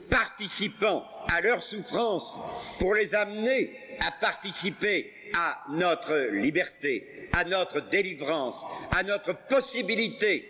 participant 0.09 1.05
à 1.33 1.41
leur 1.41 1.63
souffrance 1.63 2.37
pour 2.77 2.93
les 2.93 3.15
amener 3.15 3.97
à 3.99 4.11
participer 4.11 5.11
à 5.35 5.63
notre 5.69 6.15
liberté, 6.33 7.20
à 7.33 7.43
notre 7.45 7.81
délivrance, 7.89 8.65
à 8.91 9.03
notre 9.03 9.35
possibilité 9.47 10.49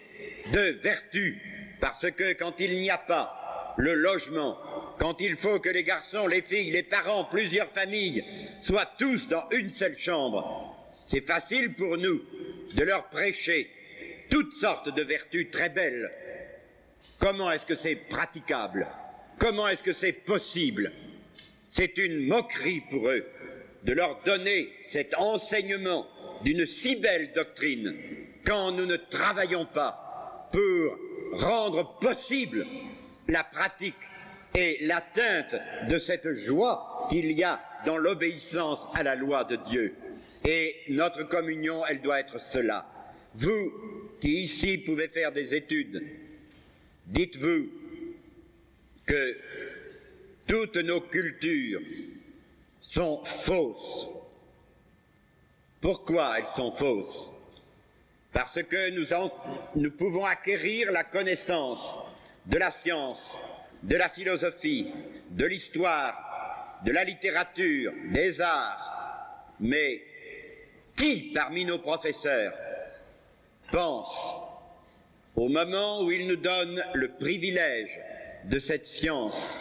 de 0.51 0.77
vertu, 0.81 1.41
parce 1.79 2.09
que 2.11 2.33
quand 2.33 2.59
il 2.59 2.79
n'y 2.79 2.89
a 2.89 2.97
pas 2.97 3.73
le 3.77 3.93
logement, 3.93 4.57
quand 5.00 5.21
il 5.21 5.35
faut 5.35 5.59
que 5.59 5.69
les 5.69 5.83
garçons, 5.83 6.27
les 6.27 6.41
filles, 6.41 6.71
les 6.71 6.83
parents, 6.83 7.25
plusieurs 7.25 7.69
familles 7.69 8.23
soient 8.61 8.89
tous 8.97 9.27
dans 9.27 9.47
une 9.51 9.69
seule 9.69 9.97
chambre, 9.97 10.75
c'est 11.07 11.25
facile 11.25 11.73
pour 11.73 11.97
nous 11.97 12.21
de 12.75 12.83
leur 12.83 13.09
prêcher 13.09 13.69
toutes 14.29 14.53
sortes 14.53 14.93
de 14.95 15.01
vertus 15.01 15.50
très 15.51 15.69
belles. 15.69 16.09
Comment 17.19 17.51
est-ce 17.51 17.65
que 17.65 17.75
c'est 17.75 17.95
praticable? 17.95 18.88
Comment 19.38 19.67
est-ce 19.67 19.83
que 19.83 19.93
c'est 19.93 20.13
possible? 20.13 20.91
C'est 21.69 21.97
une 21.97 22.27
moquerie 22.27 22.81
pour 22.89 23.09
eux 23.09 23.25
de 23.83 23.93
leur 23.93 24.21
donner 24.23 24.71
cet 24.85 25.17
enseignement 25.17 26.07
d'une 26.43 26.65
si 26.65 26.95
belle 26.95 27.31
doctrine 27.33 27.95
quand 28.45 28.71
nous 28.71 28.86
ne 28.86 28.95
travaillons 28.95 29.65
pas 29.65 30.50
pour 30.51 31.00
rendre 31.39 31.98
possible 32.00 32.65
la 33.27 33.43
pratique 33.43 33.95
et 34.55 34.77
l'atteinte 34.81 35.55
de 35.89 35.98
cette 35.98 36.33
joie 36.45 37.07
qu'il 37.10 37.31
y 37.31 37.43
a 37.43 37.62
dans 37.86 37.98
l'obéissance 37.98 38.88
à 38.93 39.03
la 39.03 39.15
loi 39.15 39.43
de 39.45 39.55
Dieu. 39.55 39.95
Et 40.45 40.75
notre 40.89 41.24
communion, 41.24 41.81
elle 41.89 42.01
doit 42.01 42.19
être 42.19 42.39
cela. 42.39 42.88
Vous 43.33 43.71
qui 44.19 44.43
ici 44.43 44.77
pouvez 44.77 45.07
faire 45.07 45.31
des 45.31 45.53
études, 45.53 46.03
dites-vous 47.07 47.69
que 49.05 49.38
toutes 50.48 50.77
nos 50.77 51.01
cultures 51.01 51.81
sont 52.79 53.24
fausses. 53.24 54.07
Pourquoi 55.81 56.38
elles 56.38 56.45
sont 56.45 56.71
fausses? 56.71 57.31
Parce 58.31 58.61
que 58.61 58.91
nous, 59.75 59.91
pouvons 59.91 60.23
acquérir 60.23 60.91
la 60.91 61.03
connaissance 61.03 61.95
de 62.45 62.57
la 62.57 62.69
science, 62.69 63.38
de 63.81 63.97
la 63.97 64.07
philosophie, 64.07 64.88
de 65.31 65.45
l'histoire, 65.45 66.77
de 66.85 66.91
la 66.91 67.03
littérature, 67.03 67.93
des 68.13 68.39
arts. 68.39 69.55
Mais 69.59 70.03
qui 70.95 71.31
parmi 71.33 71.65
nos 71.65 71.79
professeurs 71.79 72.53
pense, 73.71 74.35
au 75.35 75.50
moment 75.50 76.03
où 76.03 76.11
ils 76.11 76.27
nous 76.27 76.35
donnent 76.35 76.83
le 76.93 77.09
privilège 77.09 78.00
de 78.45 78.59
cette 78.59 78.85
science? 78.85 79.57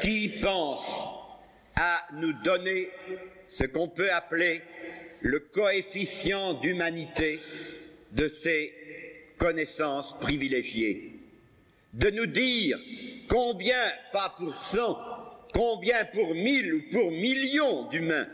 Qui 0.00 0.28
pense 0.40 1.04
à 1.74 2.06
nous 2.14 2.32
donner 2.32 2.90
ce 3.46 3.64
qu'on 3.64 3.88
peut 3.88 4.12
appeler 4.12 4.62
le 5.20 5.40
coefficient 5.40 6.54
d'humanité 6.54 7.40
de 8.12 8.28
ces 8.28 8.74
connaissances 9.38 10.18
privilégiées, 10.20 11.12
de 11.92 12.10
nous 12.10 12.26
dire 12.26 12.78
combien, 13.28 13.82
pas 14.12 14.34
pour 14.36 14.54
cent, 14.62 14.98
combien 15.52 16.04
pour 16.06 16.34
mille 16.34 16.74
ou 16.74 16.82
pour 16.90 17.10
millions 17.10 17.88
d'humains, 17.88 18.28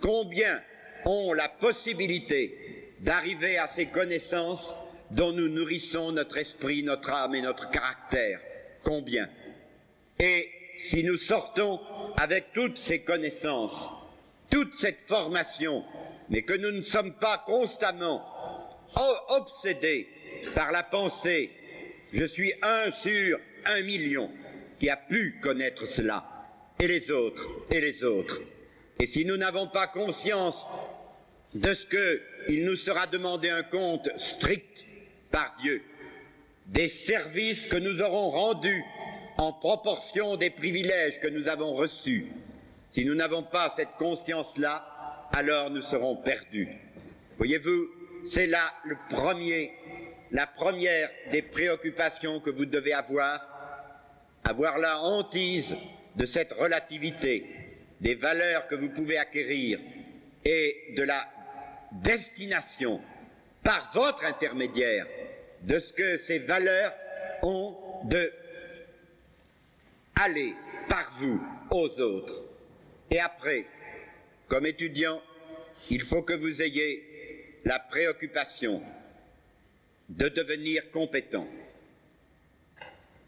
combien 0.00 0.62
ont 1.04 1.32
la 1.32 1.48
possibilité 1.48 2.92
d'arriver 3.00 3.58
à 3.58 3.66
ces 3.66 3.86
connaissances 3.86 4.74
dont 5.10 5.32
nous 5.32 5.48
nourrissons 5.48 6.12
notre 6.12 6.38
esprit, 6.38 6.82
notre 6.82 7.10
âme 7.10 7.34
et 7.34 7.42
notre 7.42 7.70
caractère. 7.70 8.40
Combien? 8.82 9.28
Et 10.18 10.48
si 10.78 11.04
nous 11.04 11.18
sortons 11.18 11.80
avec 12.16 12.52
toutes 12.52 12.78
ces 12.78 13.00
connaissances, 13.00 13.90
toute 14.50 14.72
cette 14.74 15.00
formation, 15.00 15.84
mais 16.32 16.42
que 16.42 16.54
nous 16.54 16.70
ne 16.72 16.82
sommes 16.82 17.12
pas 17.12 17.44
constamment 17.46 18.26
obsédés 19.28 20.08
par 20.54 20.72
la 20.72 20.82
pensée, 20.82 21.50
je 22.12 22.24
suis 22.24 22.52
un 22.62 22.90
sur 22.90 23.38
un 23.66 23.82
million 23.82 24.30
qui 24.78 24.88
a 24.88 24.96
pu 24.96 25.38
connaître 25.42 25.86
cela, 25.86 26.26
et 26.80 26.86
les 26.86 27.10
autres, 27.10 27.48
et 27.70 27.80
les 27.80 28.02
autres. 28.02 28.40
Et 28.98 29.06
si 29.06 29.26
nous 29.26 29.36
n'avons 29.36 29.66
pas 29.66 29.86
conscience 29.86 30.66
de 31.54 31.74
ce 31.74 31.86
qu'il 31.86 32.64
nous 32.64 32.76
sera 32.76 33.06
demandé 33.06 33.50
un 33.50 33.62
compte 33.62 34.08
strict 34.18 34.86
par 35.30 35.54
Dieu, 35.60 35.82
des 36.66 36.88
services 36.88 37.66
que 37.66 37.76
nous 37.76 38.00
aurons 38.00 38.30
rendus 38.30 38.82
en 39.36 39.52
proportion 39.52 40.36
des 40.36 40.50
privilèges 40.50 41.20
que 41.20 41.28
nous 41.28 41.48
avons 41.48 41.74
reçus, 41.74 42.26
si 42.88 43.04
nous 43.04 43.14
n'avons 43.14 43.42
pas 43.42 43.72
cette 43.76 43.96
conscience-là, 43.98 44.91
alors 45.32 45.70
nous 45.70 45.82
serons 45.82 46.16
perdus. 46.16 46.68
Voyez-vous, 47.38 47.88
c'est 48.24 48.46
là 48.46 48.62
le 48.84 48.96
premier, 49.08 49.72
la 50.30 50.46
première 50.46 51.10
des 51.30 51.42
préoccupations 51.42 52.40
que 52.40 52.50
vous 52.50 52.66
devez 52.66 52.92
avoir, 52.92 54.40
avoir 54.44 54.78
la 54.78 55.00
hantise 55.00 55.76
de 56.16 56.26
cette 56.26 56.52
relativité, 56.52 57.46
des 58.00 58.14
valeurs 58.14 58.66
que 58.66 58.74
vous 58.74 58.90
pouvez 58.90 59.16
acquérir 59.18 59.80
et 60.44 60.94
de 60.96 61.02
la 61.02 61.26
destination 61.92 63.00
par 63.62 63.90
votre 63.94 64.24
intermédiaire 64.24 65.06
de 65.62 65.78
ce 65.78 65.92
que 65.92 66.18
ces 66.18 66.40
valeurs 66.40 66.92
ont 67.42 67.76
de 68.04 68.32
aller 70.16 70.54
par 70.88 71.10
vous 71.18 71.40
aux 71.70 72.00
autres. 72.00 72.42
Et 73.10 73.20
après, 73.20 73.66
comme 74.52 74.66
étudiant, 74.66 75.22
il 75.88 76.02
faut 76.02 76.20
que 76.20 76.34
vous 76.34 76.60
ayez 76.60 77.58
la 77.64 77.78
préoccupation 77.78 78.82
de 80.10 80.28
devenir 80.28 80.90
compétent, 80.90 81.48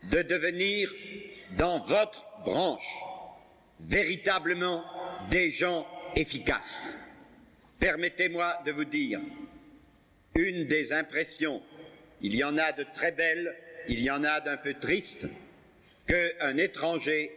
de 0.02 0.20
devenir 0.20 0.92
dans 1.56 1.78
votre 1.78 2.26
branche 2.44 2.94
véritablement 3.80 4.84
des 5.30 5.50
gens 5.50 5.86
efficaces. 6.14 6.92
Permettez-moi 7.80 8.58
de 8.66 8.72
vous 8.72 8.84
dire, 8.84 9.18
une 10.34 10.66
des 10.66 10.92
impressions, 10.92 11.62
il 12.20 12.36
y 12.36 12.44
en 12.44 12.58
a 12.58 12.72
de 12.72 12.84
très 12.92 13.12
belles, 13.12 13.56
il 13.88 14.02
y 14.02 14.10
en 14.10 14.24
a 14.24 14.42
d'un 14.42 14.58
peu 14.58 14.74
tristes, 14.74 15.26
qu'un 16.06 16.58
étranger 16.58 17.32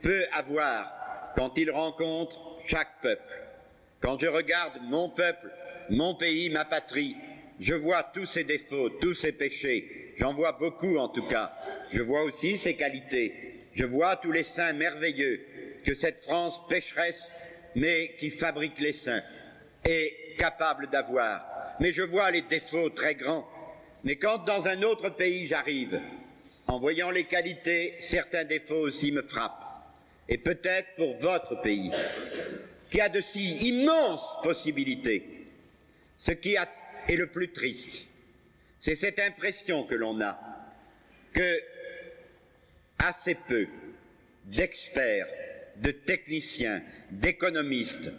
peut 0.00 0.26
avoir 0.32 1.32
quand 1.34 1.58
il 1.58 1.72
rencontre 1.72 2.51
chaque 2.66 3.00
peuple. 3.00 3.42
Quand 4.00 4.20
je 4.20 4.26
regarde 4.26 4.74
mon 4.82 5.08
peuple, 5.08 5.50
mon 5.90 6.14
pays, 6.14 6.50
ma 6.50 6.64
patrie, 6.64 7.16
je 7.60 7.74
vois 7.74 8.02
tous 8.02 8.26
ses 8.26 8.44
défauts, 8.44 8.88
tous 8.88 9.14
ses 9.14 9.32
péchés. 9.32 10.14
J'en 10.16 10.34
vois 10.34 10.52
beaucoup 10.52 10.96
en 10.98 11.08
tout 11.08 11.26
cas. 11.26 11.52
Je 11.90 12.02
vois 12.02 12.22
aussi 12.22 12.56
ses 12.56 12.74
qualités. 12.74 13.58
Je 13.74 13.84
vois 13.84 14.16
tous 14.16 14.32
les 14.32 14.42
saints 14.42 14.72
merveilleux 14.72 15.40
que 15.84 15.94
cette 15.94 16.20
France 16.20 16.60
pécheresse, 16.68 17.34
mais 17.74 18.14
qui 18.18 18.30
fabrique 18.30 18.78
les 18.78 18.92
saints, 18.92 19.22
est 19.84 20.36
capable 20.38 20.88
d'avoir. 20.88 21.76
Mais 21.80 21.92
je 21.92 22.02
vois 22.02 22.30
les 22.30 22.42
défauts 22.42 22.90
très 22.90 23.14
grands. 23.14 23.48
Mais 24.04 24.16
quand 24.16 24.44
dans 24.44 24.68
un 24.68 24.82
autre 24.82 25.10
pays 25.10 25.46
j'arrive, 25.46 26.00
en 26.66 26.78
voyant 26.78 27.10
les 27.10 27.24
qualités, 27.24 27.94
certains 27.98 28.44
défauts 28.44 28.86
aussi 28.86 29.12
me 29.12 29.22
frappent. 29.22 29.62
Et 30.28 30.38
peut-être 30.38 30.88
pour 30.96 31.16
votre 31.18 31.60
pays, 31.62 31.90
qui 32.92 33.00
a 33.00 33.08
de 33.08 33.22
si 33.22 33.56
immenses 33.68 34.36
possibilités, 34.42 35.46
ce 36.14 36.30
qui 36.32 36.56
est 37.08 37.16
le 37.16 37.26
plus 37.26 37.50
triste, 37.50 38.04
c'est 38.78 38.94
cette 38.94 39.18
impression 39.18 39.84
que 39.84 39.94
l'on 39.94 40.20
a 40.20 40.38
que 41.32 41.58
assez 42.98 43.34
peu 43.34 43.66
d'experts, 44.44 45.26
de 45.76 45.90
techniciens, 45.90 46.82
d'économistes, 47.10 48.12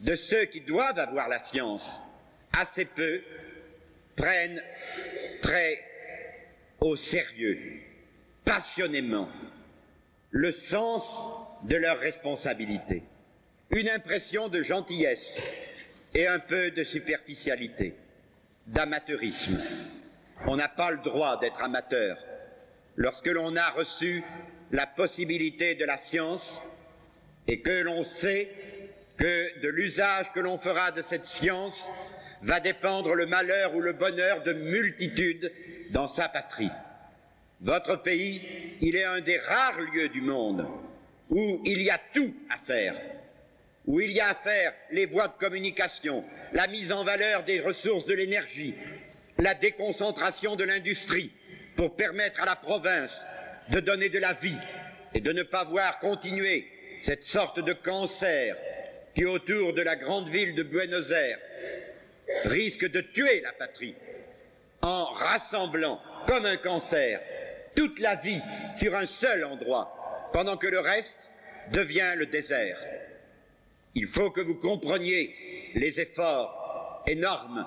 de 0.00 0.16
ceux 0.16 0.46
qui 0.46 0.62
doivent 0.62 0.98
avoir 0.98 1.28
la 1.28 1.38
science, 1.38 2.02
assez 2.52 2.86
peu 2.86 3.22
prennent 4.16 4.60
très 5.40 5.78
au 6.80 6.96
sérieux, 6.96 7.60
passionnément, 8.44 9.30
le 10.30 10.50
sens 10.50 11.20
de 11.62 11.76
leur 11.76 12.00
responsabilité, 12.00 13.04
une 13.70 13.88
impression 13.88 14.48
de 14.48 14.62
gentillesse 14.62 15.40
et 16.14 16.26
un 16.26 16.38
peu 16.38 16.70
de 16.70 16.84
superficialité, 16.84 17.94
d'amateurisme. 18.66 19.60
On 20.46 20.56
n'a 20.56 20.68
pas 20.68 20.90
le 20.90 20.98
droit 20.98 21.38
d'être 21.38 21.62
amateur 21.62 22.24
lorsque 22.96 23.26
l'on 23.26 23.54
a 23.56 23.70
reçu 23.70 24.22
la 24.70 24.86
possibilité 24.86 25.74
de 25.74 25.84
la 25.84 25.96
science 25.96 26.60
et 27.46 27.60
que 27.60 27.82
l'on 27.82 28.04
sait 28.04 28.50
que 29.16 29.60
de 29.60 29.68
l'usage 29.68 30.32
que 30.32 30.40
l'on 30.40 30.58
fera 30.58 30.90
de 30.92 31.02
cette 31.02 31.24
science 31.24 31.90
va 32.42 32.60
dépendre 32.60 33.14
le 33.14 33.26
malheur 33.26 33.74
ou 33.74 33.80
le 33.80 33.92
bonheur 33.92 34.42
de 34.42 34.52
multitudes 34.52 35.52
dans 35.90 36.08
sa 36.08 36.28
patrie. 36.28 36.70
Votre 37.60 37.96
pays, 37.96 38.42
il 38.80 38.94
est 38.94 39.04
un 39.04 39.20
des 39.20 39.38
rares 39.38 39.80
lieux 39.92 40.08
du 40.08 40.22
monde 40.22 40.66
où 41.30 41.60
il 41.64 41.82
y 41.82 41.90
a 41.90 42.00
tout 42.14 42.34
à 42.48 42.56
faire, 42.56 42.94
où 43.88 44.00
il 44.00 44.12
y 44.12 44.20
a 44.20 44.28
à 44.28 44.34
faire 44.34 44.74
les 44.90 45.06
voies 45.06 45.28
de 45.28 45.38
communication, 45.38 46.22
la 46.52 46.66
mise 46.66 46.92
en 46.92 47.04
valeur 47.04 47.42
des 47.44 47.58
ressources 47.60 48.04
de 48.04 48.12
l'énergie, 48.12 48.74
la 49.38 49.54
déconcentration 49.54 50.56
de 50.56 50.64
l'industrie 50.64 51.32
pour 51.74 51.96
permettre 51.96 52.42
à 52.42 52.44
la 52.44 52.54
province 52.54 53.24
de 53.70 53.80
donner 53.80 54.10
de 54.10 54.18
la 54.18 54.34
vie 54.34 54.58
et 55.14 55.20
de 55.20 55.32
ne 55.32 55.42
pas 55.42 55.64
voir 55.64 55.98
continuer 56.00 56.68
cette 57.00 57.24
sorte 57.24 57.60
de 57.60 57.72
cancer 57.72 58.56
qui, 59.14 59.24
autour 59.24 59.72
de 59.72 59.80
la 59.80 59.96
grande 59.96 60.28
ville 60.28 60.54
de 60.54 60.64
Buenos 60.64 61.10
Aires, 61.10 61.38
risque 62.44 62.90
de 62.90 63.00
tuer 63.00 63.40
la 63.40 63.52
patrie 63.52 63.94
en 64.82 65.04
rassemblant 65.06 65.98
comme 66.26 66.44
un 66.44 66.58
cancer 66.58 67.22
toute 67.74 68.00
la 68.00 68.16
vie 68.16 68.42
sur 68.78 68.94
un 68.94 69.06
seul 69.06 69.44
endroit, 69.44 70.28
pendant 70.34 70.58
que 70.58 70.66
le 70.66 70.80
reste 70.80 71.16
devient 71.72 72.12
le 72.16 72.26
désert. 72.26 72.76
Il 73.94 74.06
faut 74.06 74.30
que 74.30 74.40
vous 74.40 74.56
compreniez 74.56 75.34
les 75.74 76.00
efforts 76.00 77.02
énormes 77.06 77.66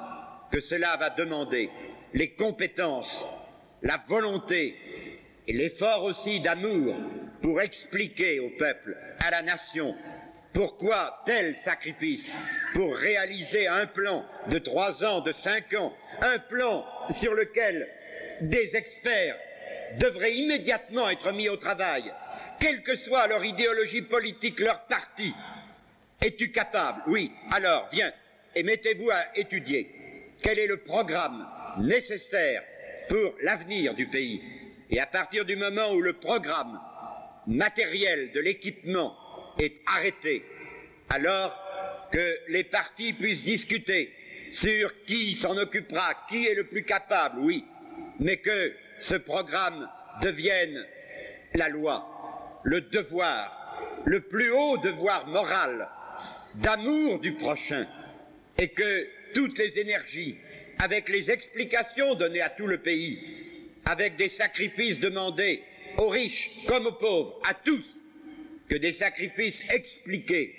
que 0.52 0.60
cela 0.60 0.98
va 0.98 1.10
demander, 1.10 1.70
les 2.14 2.32
compétences, 2.32 3.26
la 3.82 4.02
volonté 4.08 4.76
et 5.48 5.54
l'effort 5.54 6.04
aussi 6.04 6.40
d'amour 6.40 6.96
pour 7.42 7.62
expliquer 7.62 8.40
au 8.40 8.50
peuple, 8.52 8.98
à 9.20 9.32
la 9.32 9.42
nation, 9.42 9.96
pourquoi 10.54 11.22
tel 11.26 11.58
sacrifice 11.58 12.34
pour 12.74 12.96
réaliser 12.96 13.68
un 13.68 13.88
plan 13.88 14.26
de 14.50 14.60
trois 14.60 15.04
ans, 15.04 15.22
de 15.22 15.32
cinq 15.32 15.74
ans, 15.74 15.94
un 16.22 16.38
plan 16.38 16.86
sur 17.20 17.34
lequel 17.34 17.90
des 18.42 18.76
experts 18.76 19.38
devraient 19.98 20.34
immédiatement 20.34 21.10
être 21.10 21.32
mis 21.34 21.50
au 21.50 21.58
travail, 21.58 22.04
quelle 22.60 22.84
que 22.84 22.96
soit 22.96 23.28
leur 23.28 23.44
idéologie 23.44 24.02
politique, 24.02 24.60
leur 24.60 24.86
parti 24.86 25.34
Es-tu 26.22 26.52
capable? 26.52 27.02
Oui. 27.08 27.32
Alors, 27.52 27.90
viens 27.92 28.12
et 28.56 28.62
mettez-vous 28.62 29.10
à 29.10 29.38
étudier 29.40 29.90
quel 30.44 30.60
est 30.60 30.68
le 30.68 30.78
programme 30.78 31.48
nécessaire 31.80 32.64
pour 33.10 33.36
l'avenir 33.42 33.96
du 33.96 34.08
pays? 34.08 34.42
Et 34.92 35.00
à 35.00 35.08
partir 35.08 35.46
du 35.46 35.56
moment 35.56 35.92
où 35.94 36.02
le 36.02 36.14
programme 36.14 36.80
matériel 37.48 38.32
de 38.34 38.40
l'équipement 38.40 39.18
est 39.58 39.82
arrêté, 39.88 40.46
alors 41.10 41.60
que 42.12 42.38
les 42.50 42.66
partis 42.66 43.14
puissent 43.14 43.44
discuter 43.44 44.14
sur 44.52 45.04
qui 45.06 45.34
s'en 45.34 45.58
occupera, 45.58 46.14
qui 46.30 46.46
est 46.46 46.56
le 46.56 46.66
plus 46.66 46.84
capable, 46.84 47.40
oui, 47.40 47.66
mais 48.20 48.38
que 48.38 48.74
ce 49.00 49.16
programme 49.16 49.90
devienne 50.22 50.86
la 51.56 51.70
loi, 51.70 52.62
le 52.64 52.82
devoir, 52.82 54.04
le 54.06 54.20
plus 54.20 54.52
haut 54.52 54.78
devoir 54.78 55.26
moral 55.28 55.90
d'amour 56.56 57.20
du 57.20 57.34
prochain, 57.34 57.88
et 58.58 58.70
que 58.70 59.08
toutes 59.34 59.58
les 59.58 59.80
énergies, 59.80 60.38
avec 60.80 61.10
les 61.10 61.32
explications 61.32 62.16
données 62.16 62.42
à 62.42 62.50
tout 62.50 62.68
le 62.68 62.78
pays, 62.78 63.20
avec 63.86 64.16
des 64.16 64.30
sacrifices 64.30 65.00
demandés 65.00 65.64
aux 65.98 66.08
riches 66.08 66.52
comme 66.68 66.88
aux 66.88 66.94
pauvres, 66.94 67.40
à 67.48 67.54
tous, 67.54 68.00
que 68.68 68.76
des 68.76 68.94
sacrifices 68.94 69.62
expliqués 69.70 70.56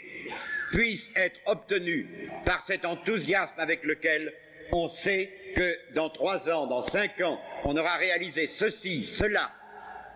puissent 0.72 1.12
être 1.16 1.40
obtenus 1.46 2.06
par 2.44 2.62
cet 2.62 2.84
enthousiasme 2.84 3.58
avec 3.58 3.84
lequel 3.84 4.32
on 4.72 4.88
sait 4.88 5.30
que 5.54 5.78
dans 5.94 6.08
trois 6.08 6.50
ans, 6.50 6.66
dans 6.66 6.82
cinq 6.82 7.20
ans, 7.20 7.40
on 7.64 7.76
aura 7.76 7.96
réalisé 7.96 8.46
ceci, 8.46 9.04
cela, 9.04 9.52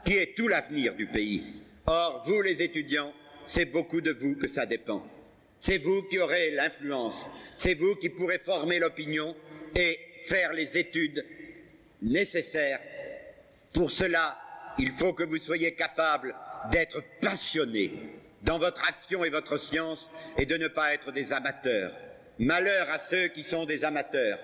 qui 0.04 0.14
est 0.14 0.34
tout 0.36 0.48
l'avenir 0.48 0.94
du 0.94 1.06
pays. 1.06 1.44
Or, 1.86 2.22
vous 2.26 2.40
les 2.42 2.62
étudiants, 2.62 3.12
c'est 3.46 3.66
beaucoup 3.66 4.00
de 4.00 4.12
vous 4.12 4.36
que 4.36 4.48
ça 4.48 4.66
dépend. 4.66 5.06
C'est 5.58 5.78
vous 5.78 6.02
qui 6.02 6.18
aurez 6.18 6.50
l'influence, 6.50 7.28
c'est 7.56 7.74
vous 7.74 7.96
qui 7.96 8.10
pourrez 8.10 8.38
former 8.38 8.78
l'opinion 8.78 9.34
et 9.74 9.98
faire 10.26 10.52
les 10.52 10.76
études 10.76 11.24
nécessaires. 12.02 12.80
Pour 13.72 13.90
cela, 13.90 14.38
il 14.78 14.90
faut 14.90 15.14
que 15.14 15.22
vous 15.22 15.38
soyez 15.38 15.72
capables 15.74 16.34
d'être 16.70 17.02
passionnés 17.20 17.92
dans 18.42 18.58
votre 18.58 18.86
action 18.86 19.24
et 19.24 19.30
votre 19.30 19.58
science 19.58 20.10
et 20.38 20.46
de 20.46 20.56
ne 20.56 20.68
pas 20.68 20.92
être 20.92 21.10
des 21.12 21.32
amateurs. 21.32 21.92
Malheur 22.38 22.90
à 22.90 22.98
ceux 22.98 23.28
qui 23.28 23.42
sont 23.42 23.64
des 23.64 23.84
amateurs 23.84 24.38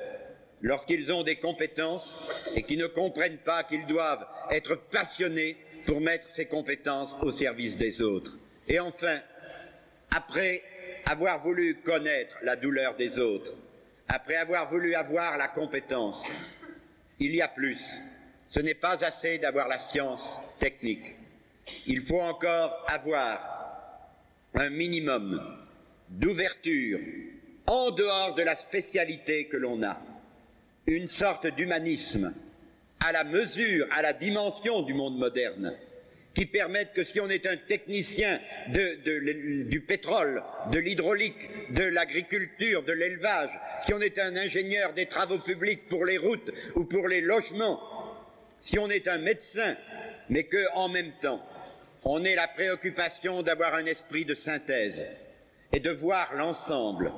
lorsqu'ils 0.62 1.12
ont 1.12 1.22
des 1.22 1.37
compétences 1.37 2.16
et 2.55 2.62
qui 2.62 2.77
ne 2.77 2.87
comprennent 2.87 3.38
pas 3.38 3.64
qu'ils 3.64 3.87
doivent 3.87 4.27
être 4.51 4.77
passionnés 4.77 5.57
pour 5.85 6.01
mettre 6.01 6.27
ces 6.31 6.46
compétences 6.46 7.16
au 7.20 7.33
service 7.33 7.77
des 7.77 8.01
autres. 8.01 8.38
Et 8.68 8.81
enfin, 8.81 9.18
après 10.11 10.62
avoir 11.07 11.43
voulu 11.43 11.77
connaître 11.83 12.37
la 12.43 12.57
douleur 12.57 12.95
des 12.97 13.19
autres, 13.19 13.55
après 14.09 14.37
avoir 14.37 14.71
voulu 14.71 14.95
avoir 14.95 15.37
la 15.37 15.49
compétence, 15.49 16.25
il 17.19 17.35
y 17.35 17.43
a 17.43 17.49
plus. 17.49 18.01
Ce 18.47 18.61
n'est 18.61 18.75
pas 18.75 19.03
assez 19.05 19.38
d'avoir 19.38 19.69
la 19.69 19.79
science 19.79 20.38
technique. 20.59 21.15
Il 21.87 22.03
faut 22.03 22.21
encore 22.21 22.85
avoir 22.88 23.53
un 24.55 24.71
minimum 24.71 25.41
d'ouverture 26.11 26.99
en 27.67 27.91
dehors 27.91 28.35
de 28.35 28.43
la 28.43 28.55
spécialité 28.55 29.47
que 29.47 29.57
l'on 29.57 29.83
a, 29.83 29.99
une 30.87 31.09
sorte 31.09 31.47
d'humanisme 31.47 32.35
à 33.01 33.12
la 33.12 33.25
mesure, 33.25 33.87
à 33.93 34.03
la 34.03 34.12
dimension 34.12 34.83
du 34.83 34.95
monde 34.95 35.17
moderne, 35.17 35.75
qui 36.35 36.47
permette 36.47 36.92
que 36.95 37.05
si 37.05 37.21
on 37.21 37.29
est 37.29 37.47
un 37.47 37.57
technicien 37.57 38.40
du 38.68 39.81
pétrole, 39.81 40.42
de 40.71 40.79
l'hydraulique, 40.79 41.73
de 41.73 41.85
l'agriculture, 41.85 42.83
de 42.83 42.92
l'élevage, 42.92 43.51
si 43.85 43.92
on 43.92 44.01
est 44.01 44.18
un 44.18 44.37
ingénieur 44.37 44.92
des 44.95 45.07
travaux 45.07 45.38
publics 45.38 45.88
pour 45.88 46.05
les 46.05 46.18
routes 46.18 46.51
ou 46.75 46.85
pour 46.85 47.09
les 47.09 47.21
logements, 47.21 47.81
si 48.59 48.79
on 48.79 48.88
est 48.88 49.09
un 49.09 49.18
médecin, 49.18 49.77
mais 50.31 50.45
que 50.45 50.64
en 50.75 50.88
même 50.88 51.12
temps 51.21 51.45
on 52.05 52.25
ait 52.25 52.35
la 52.35 52.49
préoccupation 52.49 53.42
d'avoir 53.42 53.75
un 53.75 53.87
esprit 53.87 54.25
de 54.25 54.35
synthèse 54.35 55.07
et 55.73 55.81
de 55.81 55.90
voir 55.90 56.35
l'ensemble 56.35 57.12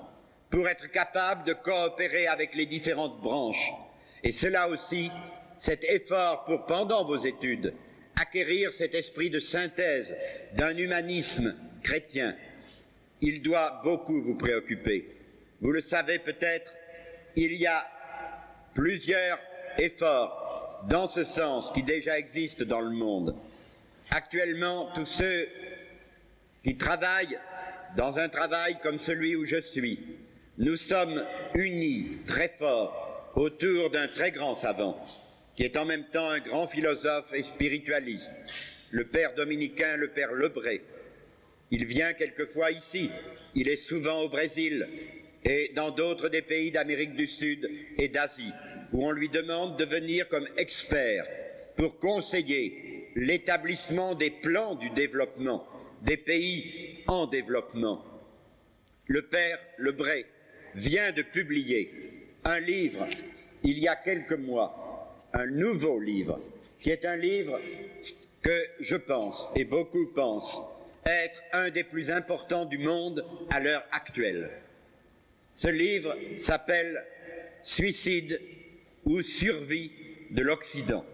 pour 0.50 0.68
être 0.68 0.90
capable 0.90 1.44
de 1.44 1.52
coopérer 1.52 2.26
avec 2.26 2.54
les 2.54 2.66
différentes 2.66 3.20
branches. 3.20 3.72
Et 4.22 4.30
cela 4.30 4.68
aussi, 4.68 5.10
cet 5.58 5.84
effort 5.84 6.44
pour, 6.44 6.66
pendant 6.66 7.04
vos 7.04 7.16
études, 7.16 7.74
acquérir 8.16 8.72
cet 8.72 8.94
esprit 8.94 9.30
de 9.30 9.40
synthèse 9.40 10.16
d'un 10.56 10.76
humanisme 10.76 11.54
chrétien, 11.82 12.36
il 13.20 13.42
doit 13.42 13.80
beaucoup 13.82 14.22
vous 14.22 14.36
préoccuper. 14.36 15.08
Vous 15.60 15.72
le 15.72 15.80
savez 15.80 16.18
peut-être, 16.18 16.74
il 17.36 17.54
y 17.54 17.66
a 17.66 17.86
plusieurs 18.74 19.38
efforts 19.78 20.84
dans 20.88 21.08
ce 21.08 21.24
sens 21.24 21.72
qui 21.72 21.82
déjà 21.82 22.18
existent 22.18 22.64
dans 22.64 22.80
le 22.80 22.90
monde. 22.90 23.34
Actuellement, 24.10 24.90
tous 24.94 25.06
ceux 25.06 25.48
qui 26.62 26.76
travaillent 26.76 27.38
dans 27.96 28.18
un 28.18 28.28
travail 28.28 28.78
comme 28.82 28.98
celui 28.98 29.36
où 29.36 29.46
je 29.46 29.60
suis, 29.60 30.00
nous 30.58 30.76
sommes 30.76 31.24
unis 31.54 32.18
très 32.26 32.48
fort 32.48 33.32
autour 33.34 33.90
d'un 33.90 34.06
très 34.06 34.30
grand 34.30 34.54
savant, 34.54 35.00
qui 35.56 35.62
est 35.62 35.76
en 35.76 35.84
même 35.84 36.04
temps 36.04 36.28
un 36.28 36.40
grand 36.40 36.66
philosophe 36.66 37.32
et 37.32 37.42
spiritualiste, 37.42 38.32
le 38.90 39.04
père 39.04 39.34
dominicain, 39.34 39.96
le 39.96 40.08
père 40.08 40.32
Lebré. 40.32 40.82
Il 41.70 41.84
vient 41.86 42.12
quelquefois 42.12 42.70
ici, 42.70 43.10
il 43.54 43.68
est 43.68 43.76
souvent 43.76 44.22
au 44.22 44.28
Brésil 44.28 44.88
et 45.44 45.72
dans 45.74 45.90
d'autres 45.90 46.28
des 46.28 46.42
pays 46.42 46.70
d'Amérique 46.70 47.14
du 47.14 47.26
Sud 47.26 47.70
et 47.98 48.08
d'Asie, 48.08 48.52
où 48.92 49.06
on 49.06 49.12
lui 49.12 49.28
demande 49.28 49.76
de 49.76 49.84
venir 49.84 50.28
comme 50.28 50.48
expert 50.56 51.26
pour 51.76 51.98
conseiller 51.98 53.10
l'établissement 53.16 54.14
des 54.14 54.30
plans 54.30 54.74
du 54.74 54.90
développement 54.90 55.66
des 56.02 56.16
pays 56.16 57.02
en 57.06 57.26
développement. 57.26 58.04
Le 59.06 59.22
père 59.22 59.58
Lebré 59.78 60.26
vient 60.74 61.12
de 61.12 61.22
publier 61.22 61.90
un 62.44 62.60
livre 62.60 63.06
il 63.62 63.78
y 63.78 63.88
a 63.88 63.96
quelques 63.96 64.38
mois, 64.38 64.83
un 65.34 65.46
nouveau 65.46 65.98
livre, 66.00 66.40
qui 66.80 66.90
est 66.90 67.04
un 67.04 67.16
livre 67.16 67.60
que 68.40 68.66
je 68.80 68.96
pense, 68.96 69.48
et 69.56 69.64
beaucoup 69.64 70.06
pensent, 70.14 70.62
être 71.04 71.42
un 71.52 71.70
des 71.70 71.84
plus 71.84 72.10
importants 72.10 72.64
du 72.64 72.78
monde 72.78 73.26
à 73.50 73.60
l'heure 73.60 73.84
actuelle. 73.90 74.50
Ce 75.52 75.68
livre 75.68 76.16
s'appelle 76.38 77.04
Suicide 77.62 78.40
ou 79.04 79.22
survie 79.22 79.92
de 80.30 80.42
l'Occident. 80.42 81.04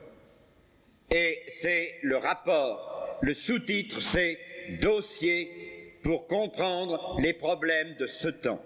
Et 1.10 1.42
c'est 1.48 1.98
le 2.02 2.16
rapport, 2.16 3.18
le 3.22 3.34
sous-titre, 3.34 4.00
c'est 4.00 4.38
Dossier 4.80 5.98
pour 6.02 6.26
comprendre 6.28 7.16
les 7.20 7.32
problèmes 7.32 7.96
de 7.96 8.06
ce 8.06 8.28
temps. 8.28 8.62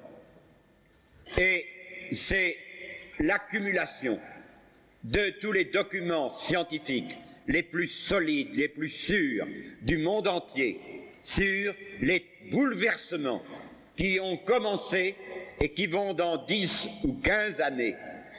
Et 1.38 1.64
c'est 2.12 2.57
l'accumulation 3.21 4.21
de 5.05 5.31
tous 5.40 5.53
les 5.53 5.67
documents 5.67 6.31
scientifiques 6.31 7.17
les 7.47 7.62
plus 7.62 7.88
solides, 7.88 8.55
les 8.55 8.69
plus 8.69 8.88
sûrs 8.88 9.47
du 9.83 9.99
monde 9.99 10.27
entier 10.27 10.81
sur 11.21 11.75
les 12.01 12.27
bouleversements 12.51 13.43
qui 13.97 14.19
ont 14.21 14.38
commencé 14.38 15.14
et 15.61 15.69
qui 15.69 15.87
vont 15.87 16.14
dans 16.14 16.38
dix 16.45 16.88
ou 17.05 17.14
quinze 17.14 17.61
années 17.61 17.95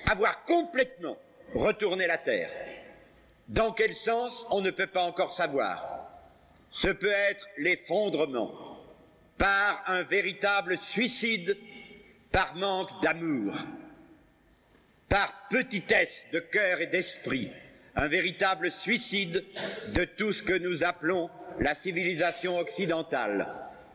avoir 0.07 0.43
complètement 0.45 1.17
retourné 1.53 2.07
la 2.07 2.17
Terre. 2.17 2.49
Dans 3.47 3.71
quel 3.71 3.93
sens, 3.93 4.45
on 4.49 4.61
ne 4.61 4.71
peut 4.71 4.87
pas 4.87 5.03
encore 5.03 5.33
savoir. 5.33 6.09
Ce 6.71 6.87
peut 6.87 7.13
être 7.29 7.47
l'effondrement 7.57 8.51
par 9.37 9.83
un 9.87 10.03
véritable 10.03 10.77
suicide, 10.79 11.57
par 12.31 12.55
manque 12.55 13.01
d'amour, 13.01 13.53
par 15.09 15.47
petitesse 15.49 16.25
de 16.31 16.39
cœur 16.39 16.81
et 16.81 16.87
d'esprit, 16.87 17.51
un 17.95 18.07
véritable 18.07 18.71
suicide 18.71 19.43
de 19.93 20.03
tout 20.03 20.33
ce 20.33 20.43
que 20.43 20.57
nous 20.57 20.83
appelons 20.83 21.29
la 21.59 21.73
civilisation 21.73 22.57
occidentale, 22.57 23.47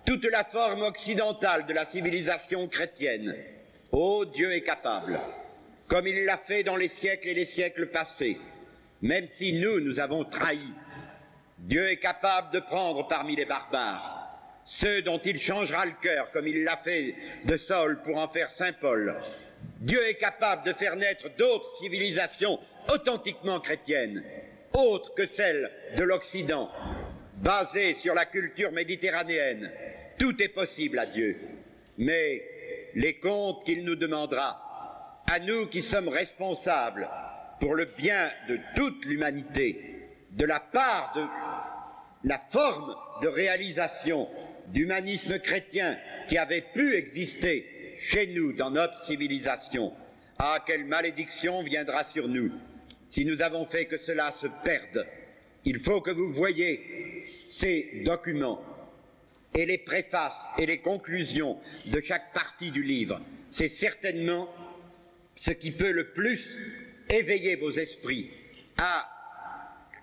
toute 0.06 0.24
la 0.24 0.44
forme 0.44 0.82
occidentale 0.82 1.66
de 1.66 1.74
la 1.74 1.84
civilisation 1.84 2.68
chrétienne. 2.68 3.36
Oh, 3.92 4.24
Dieu 4.24 4.52
est 4.52 4.62
capable, 4.62 5.20
comme 5.88 6.06
il 6.06 6.24
l'a 6.24 6.38
fait 6.38 6.62
dans 6.62 6.76
les 6.76 6.88
siècles 6.88 7.28
et 7.28 7.34
les 7.34 7.44
siècles 7.44 7.86
passés, 7.86 8.38
même 9.02 9.26
si 9.26 9.52
nous, 9.52 9.80
nous 9.80 10.00
avons 10.00 10.24
trahi. 10.24 10.72
Dieu 11.58 11.90
est 11.90 11.98
capable 11.98 12.52
de 12.52 12.60
prendre 12.60 13.06
parmi 13.08 13.36
les 13.36 13.44
barbares 13.44 14.20
ceux 14.64 15.02
dont 15.02 15.18
il 15.24 15.40
changera 15.40 15.84
le 15.84 15.94
cœur, 16.00 16.30
comme 16.30 16.46
il 16.46 16.62
l'a 16.62 16.76
fait 16.76 17.14
de 17.44 17.56
Saul 17.56 18.00
pour 18.02 18.18
en 18.18 18.28
faire 18.28 18.50
Saint 18.50 18.72
Paul. 18.72 19.16
Dieu 19.80 20.06
est 20.06 20.14
capable 20.14 20.66
de 20.66 20.74
faire 20.74 20.94
naître 20.96 21.34
d'autres 21.36 21.70
civilisations 21.78 22.60
authentiquement 22.92 23.60
chrétiennes, 23.60 24.22
autres 24.74 25.14
que 25.14 25.26
celles 25.26 25.70
de 25.96 26.02
l'Occident, 26.02 26.70
basées 27.36 27.94
sur 27.94 28.14
la 28.14 28.26
culture 28.26 28.72
méditerranéenne. 28.72 29.72
Tout 30.18 30.42
est 30.42 30.48
possible 30.48 30.98
à 30.98 31.06
Dieu. 31.06 31.38
Mais 31.96 32.46
les 32.94 33.14
comptes 33.14 33.64
qu'il 33.64 33.84
nous 33.84 33.96
demandera, 33.96 35.16
à 35.30 35.40
nous 35.40 35.66
qui 35.66 35.80
sommes 35.80 36.08
responsables 36.08 37.08
pour 37.58 37.74
le 37.74 37.86
bien 37.86 38.30
de 38.48 38.58
toute 38.76 39.06
l'humanité, 39.06 40.08
de 40.32 40.44
la 40.44 40.60
part 40.60 41.14
de 41.16 42.28
la 42.28 42.38
forme 42.38 42.94
de 43.22 43.28
réalisation 43.28 44.28
d'humanisme 44.68 45.38
chrétien 45.38 45.98
qui 46.28 46.36
avait 46.36 46.64
pu 46.74 46.94
exister 46.96 47.79
chez 48.00 48.26
nous 48.28 48.52
dans 48.52 48.70
notre 48.70 49.04
civilisation, 49.04 49.92
ah, 50.38 50.58
quelle 50.66 50.86
malédiction 50.86 51.62
viendra 51.62 52.02
sur 52.02 52.28
nous 52.28 52.50
si 53.08 53.24
nous 53.24 53.42
avons 53.42 53.66
fait 53.66 53.86
que 53.86 53.98
cela 53.98 54.30
se 54.30 54.46
perde. 54.64 55.04
Il 55.64 55.80
faut 55.80 56.00
que 56.00 56.12
vous 56.12 56.32
voyiez 56.32 57.44
ces 57.48 58.02
documents 58.04 58.62
et 59.52 59.66
les 59.66 59.78
préfaces 59.78 60.46
et 60.58 60.64
les 60.64 60.78
conclusions 60.78 61.58
de 61.86 62.00
chaque 62.00 62.32
partie 62.32 62.70
du 62.70 62.84
livre, 62.84 63.20
c'est 63.48 63.68
certainement 63.68 64.48
ce 65.34 65.50
qui 65.50 65.72
peut 65.72 65.90
le 65.90 66.12
plus 66.12 66.58
éveiller 67.08 67.56
vos 67.56 67.72
esprits 67.72 68.30
à 68.78 69.08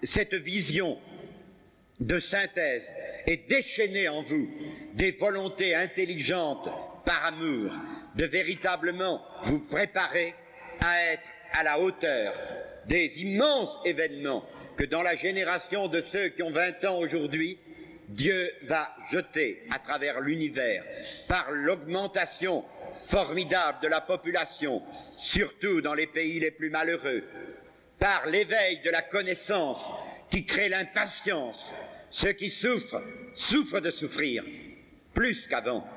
cette 0.04 0.36
vision 0.36 1.00
de 2.02 2.20
synthèse 2.20 2.94
et 3.26 3.38
déchaîner 3.38 4.10
en 4.10 4.22
vous 4.22 4.50
des 4.94 5.12
volontés 5.12 5.74
intelligentes 5.74 6.70
par 7.08 7.26
amour, 7.28 7.72
de 8.16 8.26
véritablement 8.26 9.24
vous 9.44 9.60
préparer 9.60 10.36
à 10.82 11.14
être 11.14 11.30
à 11.54 11.64
la 11.64 11.80
hauteur 11.80 12.34
des 12.86 13.22
immenses 13.22 13.80
événements 13.86 14.44
que 14.76 14.84
dans 14.84 15.02
la 15.02 15.16
génération 15.16 15.88
de 15.88 16.02
ceux 16.02 16.28
qui 16.28 16.44
ont 16.44 16.52
20 16.52 16.84
ans 16.84 16.98
aujourd'hui, 17.00 17.58
Dieu 18.10 18.52
va 18.64 18.94
jeter 19.10 19.64
à 19.74 19.80
travers 19.80 20.20
l'univers 20.20 20.84
par 21.30 21.50
l'augmentation 21.52 22.66
formidable 22.94 23.80
de 23.82 23.88
la 23.88 24.02
population, 24.02 24.84
surtout 25.16 25.80
dans 25.80 25.94
les 25.94 26.08
pays 26.08 26.42
les 26.42 26.52
plus 26.52 26.70
malheureux, 26.70 27.24
par 28.00 28.28
l'éveil 28.28 28.80
de 28.80 28.90
la 28.90 29.02
connaissance 29.02 29.92
qui 30.30 30.46
crée 30.46 30.68
l'impatience. 30.68 31.74
Ceux 32.10 32.34
qui 32.34 32.50
souffrent 32.50 33.02
souffrent 33.34 33.80
de 33.80 33.92
souffrir 33.92 34.44
plus 35.14 35.48
qu'avant 35.48 35.88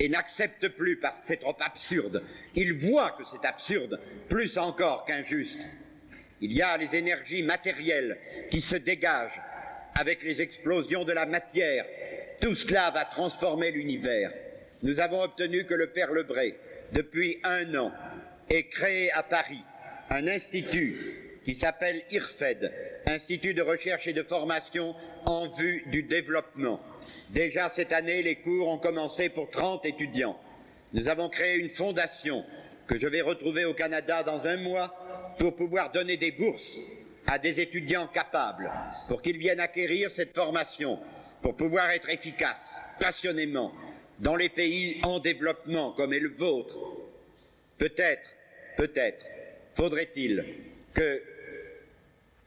et 0.00 0.08
n'acceptent 0.08 0.70
plus 0.70 0.96
parce 0.96 1.20
que 1.20 1.26
c'est 1.26 1.36
trop 1.36 1.56
absurde. 1.60 2.24
Ils 2.56 2.72
voient 2.72 3.10
que 3.10 3.22
c'est 3.24 3.46
absurde, 3.46 4.00
plus 4.28 4.56
encore 4.58 5.04
qu'injuste. 5.04 5.60
Il 6.40 6.52
y 6.52 6.62
a 6.62 6.76
les 6.78 6.96
énergies 6.96 7.42
matérielles 7.42 8.18
qui 8.50 8.62
se 8.62 8.76
dégagent 8.76 9.40
avec 9.94 10.22
les 10.22 10.40
explosions 10.40 11.04
de 11.04 11.12
la 11.12 11.26
matière. 11.26 11.84
Tout 12.40 12.56
cela 12.56 12.90
va 12.90 13.04
transformer 13.04 13.70
l'univers. 13.70 14.32
Nous 14.82 15.00
avons 15.00 15.20
obtenu 15.22 15.66
que 15.66 15.74
le 15.74 15.88
Père 15.88 16.10
Lebré, 16.12 16.58
depuis 16.92 17.38
un 17.44 17.74
an, 17.74 17.92
ait 18.48 18.62
créé 18.62 19.12
à 19.12 19.22
Paris 19.22 19.62
un 20.08 20.26
institut 20.26 21.40
qui 21.44 21.54
s'appelle 21.54 22.02
IRFED, 22.10 22.72
Institut 23.06 23.54
de 23.54 23.62
recherche 23.62 24.06
et 24.06 24.12
de 24.12 24.22
formation 24.22 24.94
en 25.26 25.48
vue 25.48 25.84
du 25.86 26.02
développement. 26.02 26.80
Déjà 27.30 27.68
cette 27.68 27.92
année, 27.92 28.22
les 28.22 28.36
cours 28.36 28.68
ont 28.68 28.78
commencé 28.78 29.28
pour 29.28 29.50
30 29.50 29.86
étudiants. 29.86 30.38
Nous 30.92 31.08
avons 31.08 31.28
créé 31.28 31.56
une 31.56 31.70
fondation 31.70 32.44
que 32.86 32.98
je 32.98 33.06
vais 33.06 33.20
retrouver 33.20 33.64
au 33.64 33.74
Canada 33.74 34.22
dans 34.22 34.46
un 34.48 34.56
mois 34.56 34.94
pour 35.38 35.54
pouvoir 35.54 35.92
donner 35.92 36.16
des 36.16 36.32
bourses 36.32 36.78
à 37.26 37.38
des 37.38 37.60
étudiants 37.60 38.08
capables, 38.08 38.72
pour 39.06 39.22
qu'ils 39.22 39.38
viennent 39.38 39.60
acquérir 39.60 40.10
cette 40.10 40.34
formation, 40.34 40.98
pour 41.42 41.56
pouvoir 41.56 41.90
être 41.90 42.10
efficaces, 42.10 42.80
passionnément, 42.98 43.72
dans 44.18 44.36
les 44.36 44.48
pays 44.48 45.00
en 45.04 45.20
développement 45.20 45.92
comme 45.92 46.12
est 46.12 46.20
le 46.20 46.28
vôtre. 46.30 46.78
Peut-être, 47.78 48.28
peut-être, 48.76 49.24
faudrait-il 49.72 50.44
que 50.92 51.22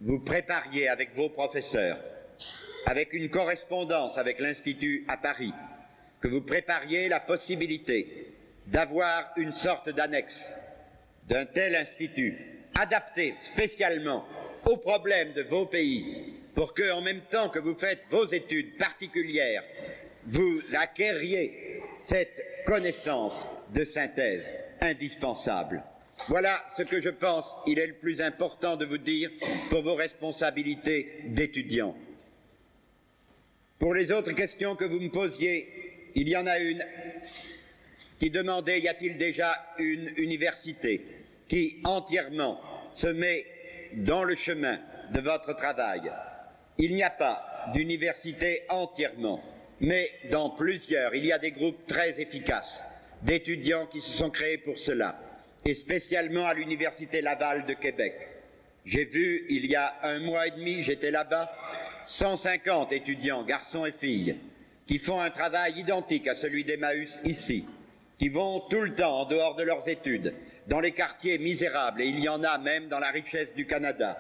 vous 0.02 0.20
prépariez 0.20 0.90
avec 0.90 1.16
vos 1.16 1.30
professeurs, 1.30 1.98
avec 2.86 3.14
une 3.14 3.30
correspondance 3.30 4.18
avec 4.18 4.40
l'Institut 4.40 5.06
à 5.08 5.18
Paris, 5.18 5.54
que 6.22 6.28
vous 6.28 6.42
prépariez 6.42 7.08
la 7.08 7.20
possibilité 7.20 8.34
d'avoir 8.68 9.32
une 9.38 9.54
sorte 9.54 9.90
d'annexe 9.90 10.50
d'un 11.28 11.46
tel 11.46 11.76
institut, 11.76 12.38
adapté 12.76 13.34
spécialement 13.40 14.26
aux 14.66 14.78
problèmes 14.78 15.34
de 15.34 15.44
vos 15.44 15.66
pays, 15.66 16.34
pour 16.56 16.74
que, 16.74 16.92
en 16.92 17.02
même 17.02 17.22
temps 17.30 17.50
que 17.50 17.60
vous 17.60 17.76
faites 17.76 18.04
vos 18.10 18.26
études 18.26 18.78
particulières, 18.78 19.64
vous 20.26 20.62
acquériez 20.78 21.82
cette 22.02 22.64
connaissance 22.66 23.48
de 23.74 23.84
synthèse 23.84 24.54
indispensable. 24.82 25.84
Voilà 26.28 26.64
ce 26.78 26.84
que 26.84 27.02
je 27.02 27.10
pense 27.10 27.56
il 27.68 27.80
est 27.80 27.88
le 27.88 27.96
plus 27.96 28.22
important 28.22 28.76
de 28.76 28.86
vous 28.86 28.98
dire 28.98 29.30
pour 29.70 29.82
vos 29.82 29.96
responsabilités 29.96 31.24
d'étudiants. 31.26 31.96
Pour 33.84 33.94
les 33.94 34.14
autres 34.14 34.32
questions 34.32 34.78
que 34.78 34.86
vous 34.86 35.02
me 35.02 35.10
posiez, 35.10 35.68
il 36.16 36.30
y 36.30 36.38
en 36.38 36.48
a 36.48 36.58
une 36.58 36.82
qui 38.18 38.30
demandait 38.30 38.80
y 38.80 38.88
a-t-il 38.88 39.18
déjà 39.18 39.54
une 39.78 40.10
université 40.16 41.02
qui 41.50 41.82
entièrement 41.84 42.62
se 42.94 43.08
met 43.08 43.46
dans 43.92 44.24
le 44.24 44.38
chemin 44.38 44.80
de 45.14 45.20
votre 45.20 45.54
travail? 45.58 46.00
Il 46.78 46.96
n'y 46.96 47.04
a 47.04 47.10
pas 47.10 47.72
d'université 47.74 48.62
entièrement, 48.70 49.44
mais 49.82 50.10
dans 50.32 50.52
plusieurs, 50.52 51.14
il 51.14 51.26
y 51.26 51.34
a 51.34 51.38
des 51.38 51.52
groupes 51.52 51.86
très 51.86 52.22
efficaces 52.22 52.86
d'étudiants 53.24 53.88
qui 53.88 54.00
se 54.00 54.18
sont 54.18 54.30
créés 54.30 54.60
pour 54.60 54.80
cela, 54.80 55.20
et 55.66 55.74
spécialement 55.74 56.46
à 56.46 56.54
l'Université 56.54 57.20
Laval 57.20 57.66
de 57.66 57.74
Québec. 57.74 58.30
J'ai 58.86 59.04
vu, 59.04 59.46
il 59.50 59.66
y 59.66 59.76
a 59.76 59.94
un 60.04 60.20
mois 60.20 60.48
et 60.48 60.52
demi, 60.52 60.84
j'étais 60.84 61.12
là-bas, 61.12 61.54
150 62.06 62.92
étudiants, 62.92 63.44
garçons 63.44 63.86
et 63.86 63.92
filles, 63.92 64.38
qui 64.88 65.00
font 65.00 65.20
un 65.20 65.30
travail 65.30 65.80
identique 65.80 66.28
à 66.28 66.36
celui 66.36 66.64
d'Emmaüs 66.64 67.20
ici, 67.24 67.66
qui 68.20 68.30
vont 68.30 68.62
tout 68.70 68.82
le 68.82 68.94
temps 68.94 69.22
en 69.22 69.26
dehors 69.26 69.56
de 69.56 69.64
leurs 69.64 69.88
études, 69.90 70.34
dans 70.68 70.80
les 70.80 70.92
quartiers 70.92 71.38
misérables, 71.38 72.02
et 72.02 72.08
il 72.08 72.20
y 72.20 72.30
en 72.30 72.44
a 72.44 72.58
même 72.58 72.88
dans 72.88 73.00
la 73.00 73.12
richesse 73.12 73.54
du 73.54 73.66
Canada, 73.66 74.18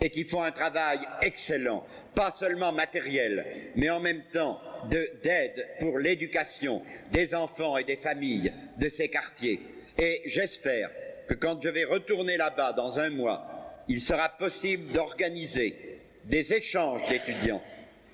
et 0.00 0.10
qui 0.10 0.24
font 0.24 0.42
un 0.42 0.52
travail 0.52 0.98
excellent, 1.22 1.84
pas 2.14 2.30
seulement 2.30 2.72
matériel, 2.72 3.44
mais 3.76 3.90
en 3.90 4.00
même 4.00 4.22
temps 4.32 4.60
d'aide 4.88 5.68
pour 5.78 5.98
l'éducation 5.98 6.82
des 7.12 7.34
enfants 7.34 7.76
et 7.76 7.84
des 7.84 7.96
familles 7.96 8.52
de 8.78 8.88
ces 8.88 9.08
quartiers. 9.08 9.60
Et 9.98 10.22
j'espère 10.24 10.90
que 11.28 11.34
quand 11.34 11.62
je 11.62 11.68
vais 11.68 11.84
retourner 11.84 12.36
là-bas 12.38 12.72
dans 12.72 12.98
un 12.98 13.10
mois, 13.10 13.46
il 13.88 14.00
sera 14.00 14.28
possible 14.28 14.92
d'organiser 14.92 15.89
des 16.24 16.52
échanges 16.54 17.08
d'étudiants 17.08 17.62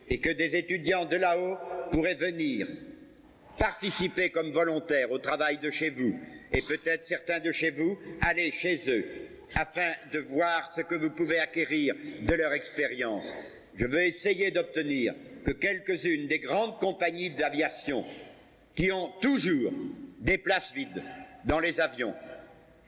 et 0.09 0.19
que 0.19 0.31
des 0.31 0.57
étudiants 0.57 1.05
de 1.05 1.17
là-haut 1.17 1.57
pourraient 1.91 2.15
venir 2.15 2.67
participer 3.59 4.31
comme 4.31 4.51
volontaires 4.51 5.11
au 5.11 5.19
travail 5.19 5.59
de 5.59 5.71
chez 5.71 5.91
vous 5.91 6.19
et 6.53 6.63
peut-être 6.63 7.05
certains 7.05 7.41
de 7.41 7.53
chez 7.53 7.71
vous 7.71 7.99
aller 8.21 8.53
chez 8.53 8.79
eux 8.89 9.05
afin 9.55 9.93
de 10.13 10.19
voir 10.19 10.71
ce 10.71 10.83
que 10.83 10.95
vous 10.95 11.11
pouvez 11.11 11.39
acquérir 11.39 11.95
de 12.23 12.35
leur 12.35 12.53
expérience. 12.53 13.35
Je 13.77 13.87
veux 13.87 14.03
essayer 14.03 14.51
d'obtenir 14.51 15.15
que 15.45 15.53
quelques-unes 15.53 16.27
des 16.27 16.39
grandes 16.39 16.79
compagnies 16.79 17.31
d'aviation 17.31 18.05
qui 18.75 18.93
ont 18.93 19.13
toujours 19.21 19.73
des 20.21 20.39
places 20.39 20.73
vides 20.75 21.03
dans 21.45 21.61
les 21.61 21.81
avions, 21.81 22.15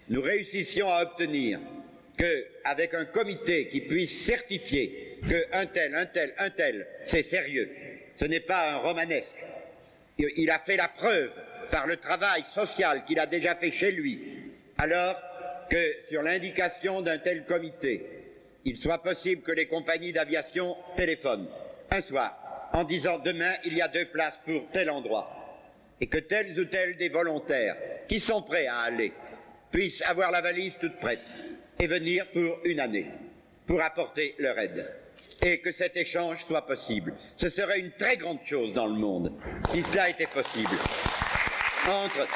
nous 0.09 0.20
réussissions 0.20 0.88
à 0.88 1.02
obtenir 1.02 1.61
qu'avec 2.16 2.94
un 2.94 3.04
comité 3.04 3.68
qui 3.68 3.81
puisse 3.81 4.24
certifier 4.24 5.08
qu'un 5.20 5.66
tel, 5.66 5.94
un 5.94 6.07
tel, 6.07 6.35
un 6.38 6.50
tel, 6.50 6.87
c'est 7.04 7.22
sérieux, 7.22 7.70
ce 8.14 8.24
n'est 8.24 8.40
pas 8.40 8.72
un 8.72 8.76
romanesque, 8.78 9.44
il 10.18 10.50
a 10.50 10.59
fait 10.59 10.76
la 10.76 10.88
preuve 10.88 11.31
par 11.70 11.87
le 11.87 11.96
travail 11.96 12.42
social 12.44 13.04
qu'il 13.04 13.20
a 13.20 13.26
déjà 13.26 13.54
fait 13.54 13.70
chez 13.70 13.92
lui, 13.92 14.20
alors 14.76 15.20
que 15.70 15.96
sur 16.07 16.22
l'indication 16.22 17.02
d'un 17.02 17.18
tel 17.18 17.44
comité, 17.44 18.04
il 18.64 18.76
soit 18.76 19.02
possible 19.02 19.42
que 19.42 19.52
les 19.52 19.66
compagnies 19.66 20.12
d'aviation 20.12 20.76
téléphonent 20.96 21.48
un 21.90 22.00
soir 22.00 22.70
en 22.72 22.85
disant 22.85 23.18
demain 23.18 23.52
il 23.64 23.76
y 23.76 23.83
a 23.83 23.88
deux 23.88 24.07
places 24.07 24.40
pour 24.44 24.68
tel 24.72 24.90
endroit. 24.90 25.35
Et 26.00 26.07
que 26.07 26.18
tels 26.18 26.59
ou 26.61 26.64
tels 26.66 26.96
des 26.96 27.09
volontaires 27.09 27.76
qui 28.07 28.20
sont 28.20 28.42
prêts 28.42 28.66
à 28.66 28.81
aller 28.81 29.12
puissent 29.72 30.02
avoir 30.02 30.31
la 30.31 30.40
valise 30.40 30.78
toute 30.78 30.98
prête 31.00 31.24
et 31.78 31.87
venir 31.87 32.26
pour 32.31 32.61
une 32.64 32.81
année 32.81 33.07
pour 33.66 33.83
apporter 33.83 34.35
leur 34.38 34.59
aide 34.59 34.88
et 35.42 35.59
que 35.59 35.72
cet 35.72 35.96
échange 35.96 36.44
soit 36.46 36.66
possible. 36.66 37.14
Ce 37.37 37.48
serait 37.48 37.79
une 37.79 37.92
très 37.92 38.16
grande 38.16 38.40
chose 38.44 38.72
dans 38.72 38.87
le 38.87 38.94
monde 38.94 39.33
si 39.72 39.83
cela 39.83 40.09
était 40.09 40.27
possible 40.27 40.77
entre 41.88 42.27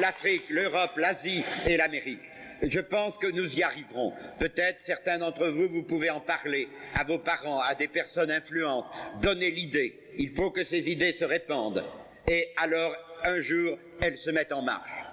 l'Afrique, 0.00 0.48
l'Europe, 0.50 0.96
l'Asie 0.96 1.44
et 1.66 1.76
l'Amérique. 1.76 2.30
Je 2.62 2.80
pense 2.80 3.18
que 3.18 3.26
nous 3.26 3.58
y 3.58 3.62
arriverons. 3.62 4.12
Peut-être 4.38 4.80
certains 4.80 5.18
d'entre 5.18 5.48
vous, 5.48 5.68
vous 5.68 5.82
pouvez 5.82 6.10
en 6.10 6.20
parler 6.20 6.68
à 6.94 7.04
vos 7.04 7.18
parents, 7.18 7.60
à 7.60 7.74
des 7.74 7.88
personnes 7.88 8.30
influentes, 8.30 8.86
donner 9.20 9.50
l'idée. 9.50 9.98
Il 10.18 10.34
faut 10.34 10.50
que 10.50 10.64
ces 10.64 10.90
idées 10.90 11.12
se 11.12 11.24
répandent. 11.24 11.84
Et 12.28 12.52
alors, 12.56 12.96
un 13.24 13.40
jour, 13.42 13.78
elles 14.00 14.16
se 14.16 14.30
mettent 14.30 14.52
en 14.52 14.62
marche. 14.62 15.04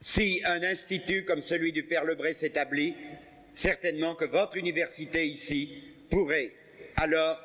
Si 0.00 0.42
un 0.44 0.62
institut 0.62 1.24
comme 1.24 1.42
celui 1.42 1.72
du 1.72 1.84
Père 1.84 2.04
Lebré 2.04 2.34
s'établit, 2.34 2.96
certainement 3.52 4.14
que 4.14 4.24
votre 4.24 4.56
université 4.56 5.26
ici 5.26 5.82
pourrait 6.08 6.52
alors 6.96 7.38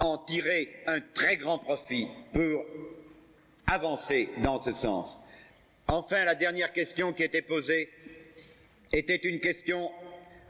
en 0.00 0.18
tirer 0.18 0.68
un 0.86 1.00
très 1.00 1.36
grand 1.36 1.58
profit 1.58 2.08
pour 2.32 2.64
avancer 3.66 4.28
dans 4.42 4.60
ce 4.60 4.72
sens. 4.72 5.18
Enfin, 5.88 6.24
la 6.24 6.34
dernière 6.34 6.72
question 6.72 7.12
qui 7.12 7.22
était 7.22 7.42
posée 7.42 7.90
était 8.92 9.16
une 9.16 9.40
question 9.40 9.90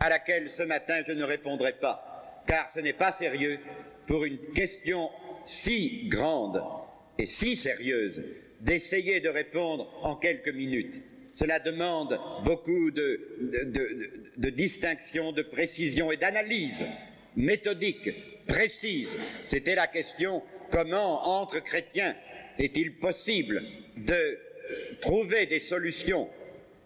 à 0.00 0.08
laquelle 0.08 0.50
ce 0.50 0.62
matin 0.62 1.02
je 1.06 1.12
ne 1.12 1.24
répondrai 1.24 1.72
pas, 1.72 2.42
car 2.46 2.70
ce 2.70 2.80
n'est 2.80 2.92
pas 2.92 3.12
sérieux 3.12 3.58
pour 4.06 4.24
une 4.24 4.38
question 4.52 5.10
si 5.44 6.08
grande 6.08 6.62
et 7.18 7.26
si 7.26 7.56
sérieuse 7.56 8.24
d'essayer 8.60 9.20
de 9.20 9.28
répondre 9.28 9.88
en 10.02 10.16
quelques 10.16 10.52
minutes. 10.52 11.00
Cela 11.38 11.60
demande 11.60 12.18
beaucoup 12.44 12.90
de, 12.90 14.50
distinction, 14.50 15.30
de 15.30 15.42
précision 15.42 16.10
et 16.10 16.16
d'analyse 16.16 16.88
méthodique, 17.36 18.10
précise. 18.48 19.16
C'était 19.44 19.76
la 19.76 19.86
question 19.86 20.42
comment, 20.72 21.28
entre 21.40 21.62
chrétiens, 21.62 22.16
est-il 22.58 22.98
possible 22.98 23.62
de 23.98 24.40
trouver 25.00 25.46
des 25.46 25.60
solutions 25.60 26.28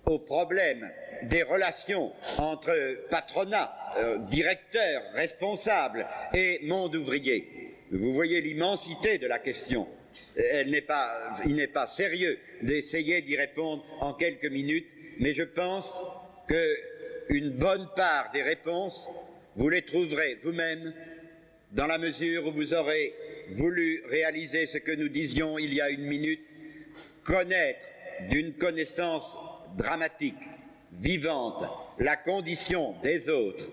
aux 0.05 0.19
problèmes 0.19 0.91
des 1.23 1.45
relations 1.45 2.13
entre 2.37 2.75
patronat, 3.09 3.75
euh, 3.97 4.19
directeur, 4.19 5.03
responsable 5.15 6.07
et 6.35 6.61
monde 6.65 6.95
ouvrier? 6.95 7.75
Vous 7.91 8.13
voyez 8.13 8.43
l'immensité 8.43 9.17
de 9.17 9.27
la 9.27 9.39
question. 9.39 9.89
Pas, 10.87 11.33
il 11.47 11.55
n'est 11.55 11.67
pas 11.67 11.87
sérieux 11.87 12.39
d'essayer 12.63 13.23
d'y 13.23 13.37
répondre 13.37 13.85
en 14.01 14.15
quelques 14.15 14.51
minutes, 14.51 14.89
mais 15.19 15.35
je 15.35 15.43
pense 15.43 16.01
qu'une 16.49 17.51
bonne 17.51 17.89
part 17.95 18.31
des 18.33 18.43
réponses, 18.43 19.09
vous 19.57 19.69
les 19.69 19.83
trouverez 19.83 20.39
vous-même 20.43 20.95
dans 21.73 21.87
la 21.87 21.99
mesure 21.99 22.47
où 22.47 22.53
vous 22.53 22.75
aurez 22.75 23.15
voulu 23.51 24.03
réaliser 24.09 24.67
ce 24.67 24.79
que 24.79 24.93
nous 24.93 25.09
disions 25.09 25.59
il 25.59 25.75
y 25.75 25.81
a 25.81 25.91
une 25.91 26.05
minute, 26.05 26.47
connaître 27.25 27.87
d'une 28.29 28.55
connaissance 28.55 29.37
dramatique, 29.77 30.49
vivante, 30.93 31.65
la 31.99 32.17
condition 32.17 32.95
des 33.03 33.29
autres, 33.29 33.71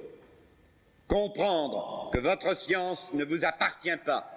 comprendre 1.08 2.10
que 2.14 2.20
votre 2.20 2.58
science 2.58 3.14
ne 3.14 3.26
vous 3.26 3.46
appartient 3.46 3.98
pas 4.06 4.32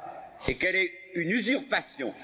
et 0.49 0.57
qu'elle 0.57 0.77
est 0.77 0.93
une 1.15 1.31
usurpation, 1.31 2.15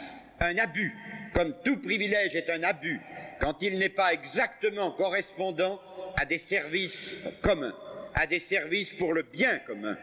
un 0.40 0.56
abus, 0.58 0.94
comme 1.34 1.54
tout 1.64 1.78
privilège 1.78 2.34
est 2.34 2.50
un 2.50 2.62
abus 2.62 3.00
quand 3.40 3.62
il 3.62 3.78
n'est 3.78 3.88
pas 3.88 4.12
exactement 4.12 4.90
correspondant 4.90 5.80
à 6.16 6.24
des 6.24 6.38
services 6.38 7.14
communs, 7.42 7.74
à 8.14 8.26
des 8.26 8.40
services 8.40 8.92
pour 8.94 9.12
le 9.12 9.22
bien 9.22 9.58
commun. 9.58 9.96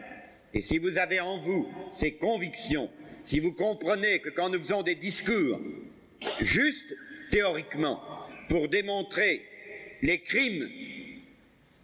Et 0.54 0.62
si 0.62 0.78
vous 0.78 0.98
avez 0.98 1.20
en 1.20 1.40
vous 1.40 1.70
ces 1.92 2.14
convictions, 2.14 2.90
si 3.26 3.40
vous 3.40 3.54
comprenez 3.54 4.20
que 4.20 4.30
quand 4.30 4.50
nous 4.50 4.62
faisons 4.62 4.84
des 4.84 4.96
discours, 4.96 5.60
juste 6.40 6.96
théoriquement, 7.32 8.02
pour 8.48 8.70
démontrer 8.70 9.46
les 10.02 10.20
crimes 10.20 10.70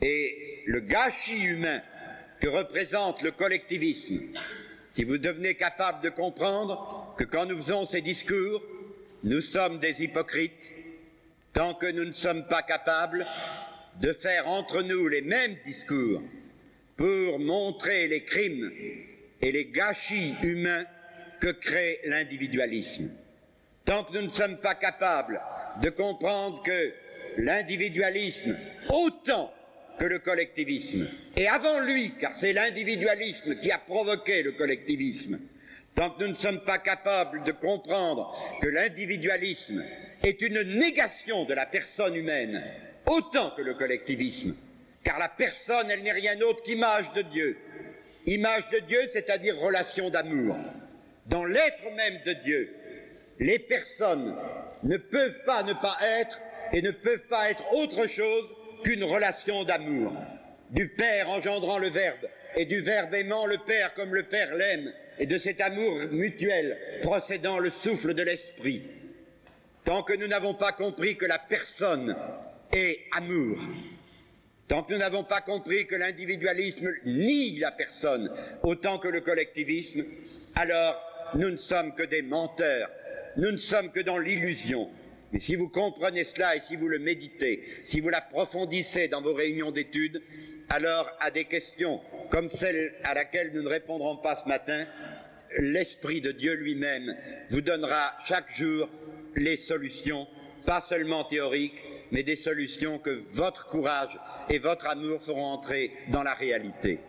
et 0.02 0.64
le 0.66 0.80
gâchis 0.80 1.44
humain 1.44 1.82
que 2.40 2.48
représente 2.48 3.22
le 3.24 3.32
collectivisme, 3.32 4.20
si 4.91 5.06
vous 5.06 5.17
devenez 5.17 5.56
capable 5.56 6.04
de 6.04 6.10
comprendre 6.10 7.15
que 7.17 7.23
quand 7.23 7.45
nous 7.45 7.56
faisons 7.58 7.86
ces 7.86 8.01
discours, 8.01 8.62
nous 9.23 9.39
sommes 9.39 9.80
des 9.80 10.04
hypocrites, 10.04 10.71
tant 11.54 11.73
que 11.73 11.89
nous 11.89 12.04
ne 12.04 12.13
sommes 12.13 12.45
pas 12.47 12.62
capables 12.62 13.25
de 14.01 14.12
faire 14.12 14.47
entre 14.47 14.82
nous 14.82 15.08
les 15.08 15.21
mêmes 15.21 15.56
discours 15.65 16.21
pour 16.97 17.39
montrer 17.39 18.08
les 18.08 18.23
crimes 18.25 18.69
et 19.41 19.51
les 19.51 19.65
gâchis 19.67 20.36
humains 20.43 20.84
que 21.39 21.51
crée 21.51 21.99
l'individualisme. 22.06 23.10
Tant 23.86 24.04
que 24.04 24.13
nous 24.13 24.23
ne 24.23 24.30
sommes 24.30 24.58
pas 24.58 24.75
capables 24.75 25.41
de 25.82 25.89
comprendre 25.89 26.62
que 26.63 26.93
l'individualisme, 27.38 28.58
autant 28.89 29.54
que 30.02 30.08
le 30.08 30.18
collectivisme, 30.18 31.08
et 31.38 31.48
avant 31.48 31.80
lui, 31.82 32.14
car 32.20 32.34
c'est 32.34 32.54
l'individualisme 32.54 33.60
qui 33.60 33.70
a 33.70 33.78
provoqué 33.78 34.42
le 34.42 34.54
collectivisme, 34.54 35.38
tant 35.94 36.10
que 36.10 36.24
nous 36.24 36.30
ne 36.30 36.36
sommes 36.36 36.62
pas 36.62 36.80
capables 36.80 37.44
de 37.44 37.52
comprendre 37.52 38.36
que 38.64 38.68
l'individualisme 38.68 39.84
est 40.24 40.42
une 40.42 40.64
négation 40.80 41.46
de 41.46 41.54
la 41.54 41.68
personne 41.68 42.16
humaine, 42.16 42.64
autant 43.06 43.52
que 43.52 43.62
le 43.62 43.76
collectivisme, 43.76 44.56
car 45.04 45.20
la 45.20 45.30
personne, 45.30 45.92
elle 45.92 46.02
n'est 46.02 46.12
rien 46.12 46.36
d'autre 46.36 46.64
qu'image 46.64 47.12
de 47.14 47.22
Dieu. 47.22 47.60
Image 48.26 48.70
de 48.72 48.80
Dieu, 48.80 49.02
c'est-à-dire 49.06 49.56
relation 49.60 50.10
d'amour. 50.10 50.58
Dans 51.28 51.46
l'être 51.46 51.92
même 51.96 52.22
de 52.26 52.34
Dieu, 52.34 52.74
les 53.40 53.60
personnes 53.60 54.36
ne 54.82 54.98
peuvent 54.98 55.44
pas 55.46 55.62
ne 55.62 55.74
pas 55.74 55.98
être 56.22 56.42
et 56.74 56.82
ne 56.82 56.90
peuvent 56.90 57.28
pas 57.30 57.52
être 57.52 57.72
autre 57.74 58.08
chose 58.08 58.56
qu'une 58.84 59.04
relation 59.04 59.63
d'amour. 59.63 60.13
Du 60.70 60.88
Père 60.88 61.30
engendrant 61.30 61.80
le 61.80 61.89
Verbe 61.89 62.28
et 62.56 62.65
du 62.65 62.82
Verbe 62.82 63.13
aimant 63.13 63.46
le 63.46 63.58
Père 63.58 63.94
comme 63.94 64.13
le 64.13 64.24
Père 64.24 64.54
l'aime 64.56 64.91
et 65.20 65.26
de 65.26 65.38
cet 65.38 65.62
amour 65.62 66.00
mutuel 66.12 66.78
procédant 67.02 67.60
le 67.60 67.70
souffle 67.70 68.13
de 68.13 68.24
l'Esprit. 68.24 68.84
Tant 69.84 70.04
que 70.04 70.13
nous 70.13 70.28
n'avons 70.28 70.54
pas 70.54 70.72
compris 70.72 71.17
que 71.17 71.26
la 71.26 71.39
personne 71.39 72.15
est 72.72 73.00
amour, 73.12 73.58
Tant 74.72 74.84
que 74.84 74.94
nous 74.94 75.00
n'avons 75.00 75.26
pas 75.26 75.41
compris 75.41 75.86
que 75.86 75.96
l'individualisme 75.96 76.94
nie 77.06 77.60
la 77.60 77.72
personne 77.72 78.32
autant 78.63 79.00
que 79.00 79.10
le 79.10 79.20
collectivisme, 79.20 80.06
alors 80.56 80.96
nous 81.36 81.50
ne 81.50 81.58
sommes 81.58 81.94
que 81.94 82.04
des 82.04 82.22
menteurs, 82.22 82.89
nous 83.36 83.52
ne 83.52 83.58
sommes 83.58 83.91
que 83.91 84.00
dans 84.00 84.17
l'illusion. 84.17 84.89
Mais 85.32 85.39
si 85.39 85.56
vous 85.56 85.70
comprenez 85.70 86.24
cela 86.24 86.56
et 86.56 86.60
si 86.60 86.76
vous 86.76 86.88
le 86.88 87.00
méditez, 87.00 87.63
si 87.86 88.02
vous 88.02 88.10
l'approfondissez 88.10 89.08
dans 89.08 89.22
vos 89.22 89.34
réunions 89.34 89.72
d'études, 89.72 90.22
alors 90.70 91.10
à 91.20 91.32
des 91.32 91.46
questions 91.46 92.02
comme 92.30 92.50
celle 92.50 92.94
à 93.04 93.13
laquelle 93.13 93.52
nous 93.54 93.62
ne 93.62 93.70
répondrons 93.70 94.17
pas 94.17 94.36
ce 94.36 94.48
matin, 94.48 94.86
l'Esprit 95.58 96.22
de 96.22 96.32
Dieu 96.32 96.54
lui-même 96.54 97.15
vous 97.50 97.62
donnera 97.62 98.13
chaque 98.26 98.52
jour 98.56 98.89
les 99.36 99.58
solutions, 99.58 100.28
pas 100.65 100.82
seulement 100.82 101.24
théoriques, 101.24 101.84
mais 102.12 102.24
des 102.24 102.36
solutions 102.36 103.00
que 103.00 103.24
votre 103.32 103.67
courage 103.67 104.17
et 104.50 104.60
votre 104.60 104.88
amour 104.88 105.22
feront 105.22 105.46
entrer 105.46 105.91
dans 106.10 106.24
la 106.24 106.34
réalité. 106.34 107.00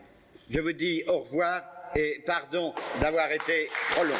Je 0.50 0.60
vous 0.60 0.72
dis 0.72 1.02
au 1.08 1.20
revoir 1.20 1.62
et 1.96 2.22
pardon 2.24 2.74
d'avoir 3.00 3.30
été 3.32 3.68
trop 3.90 4.04
long. 4.04 4.14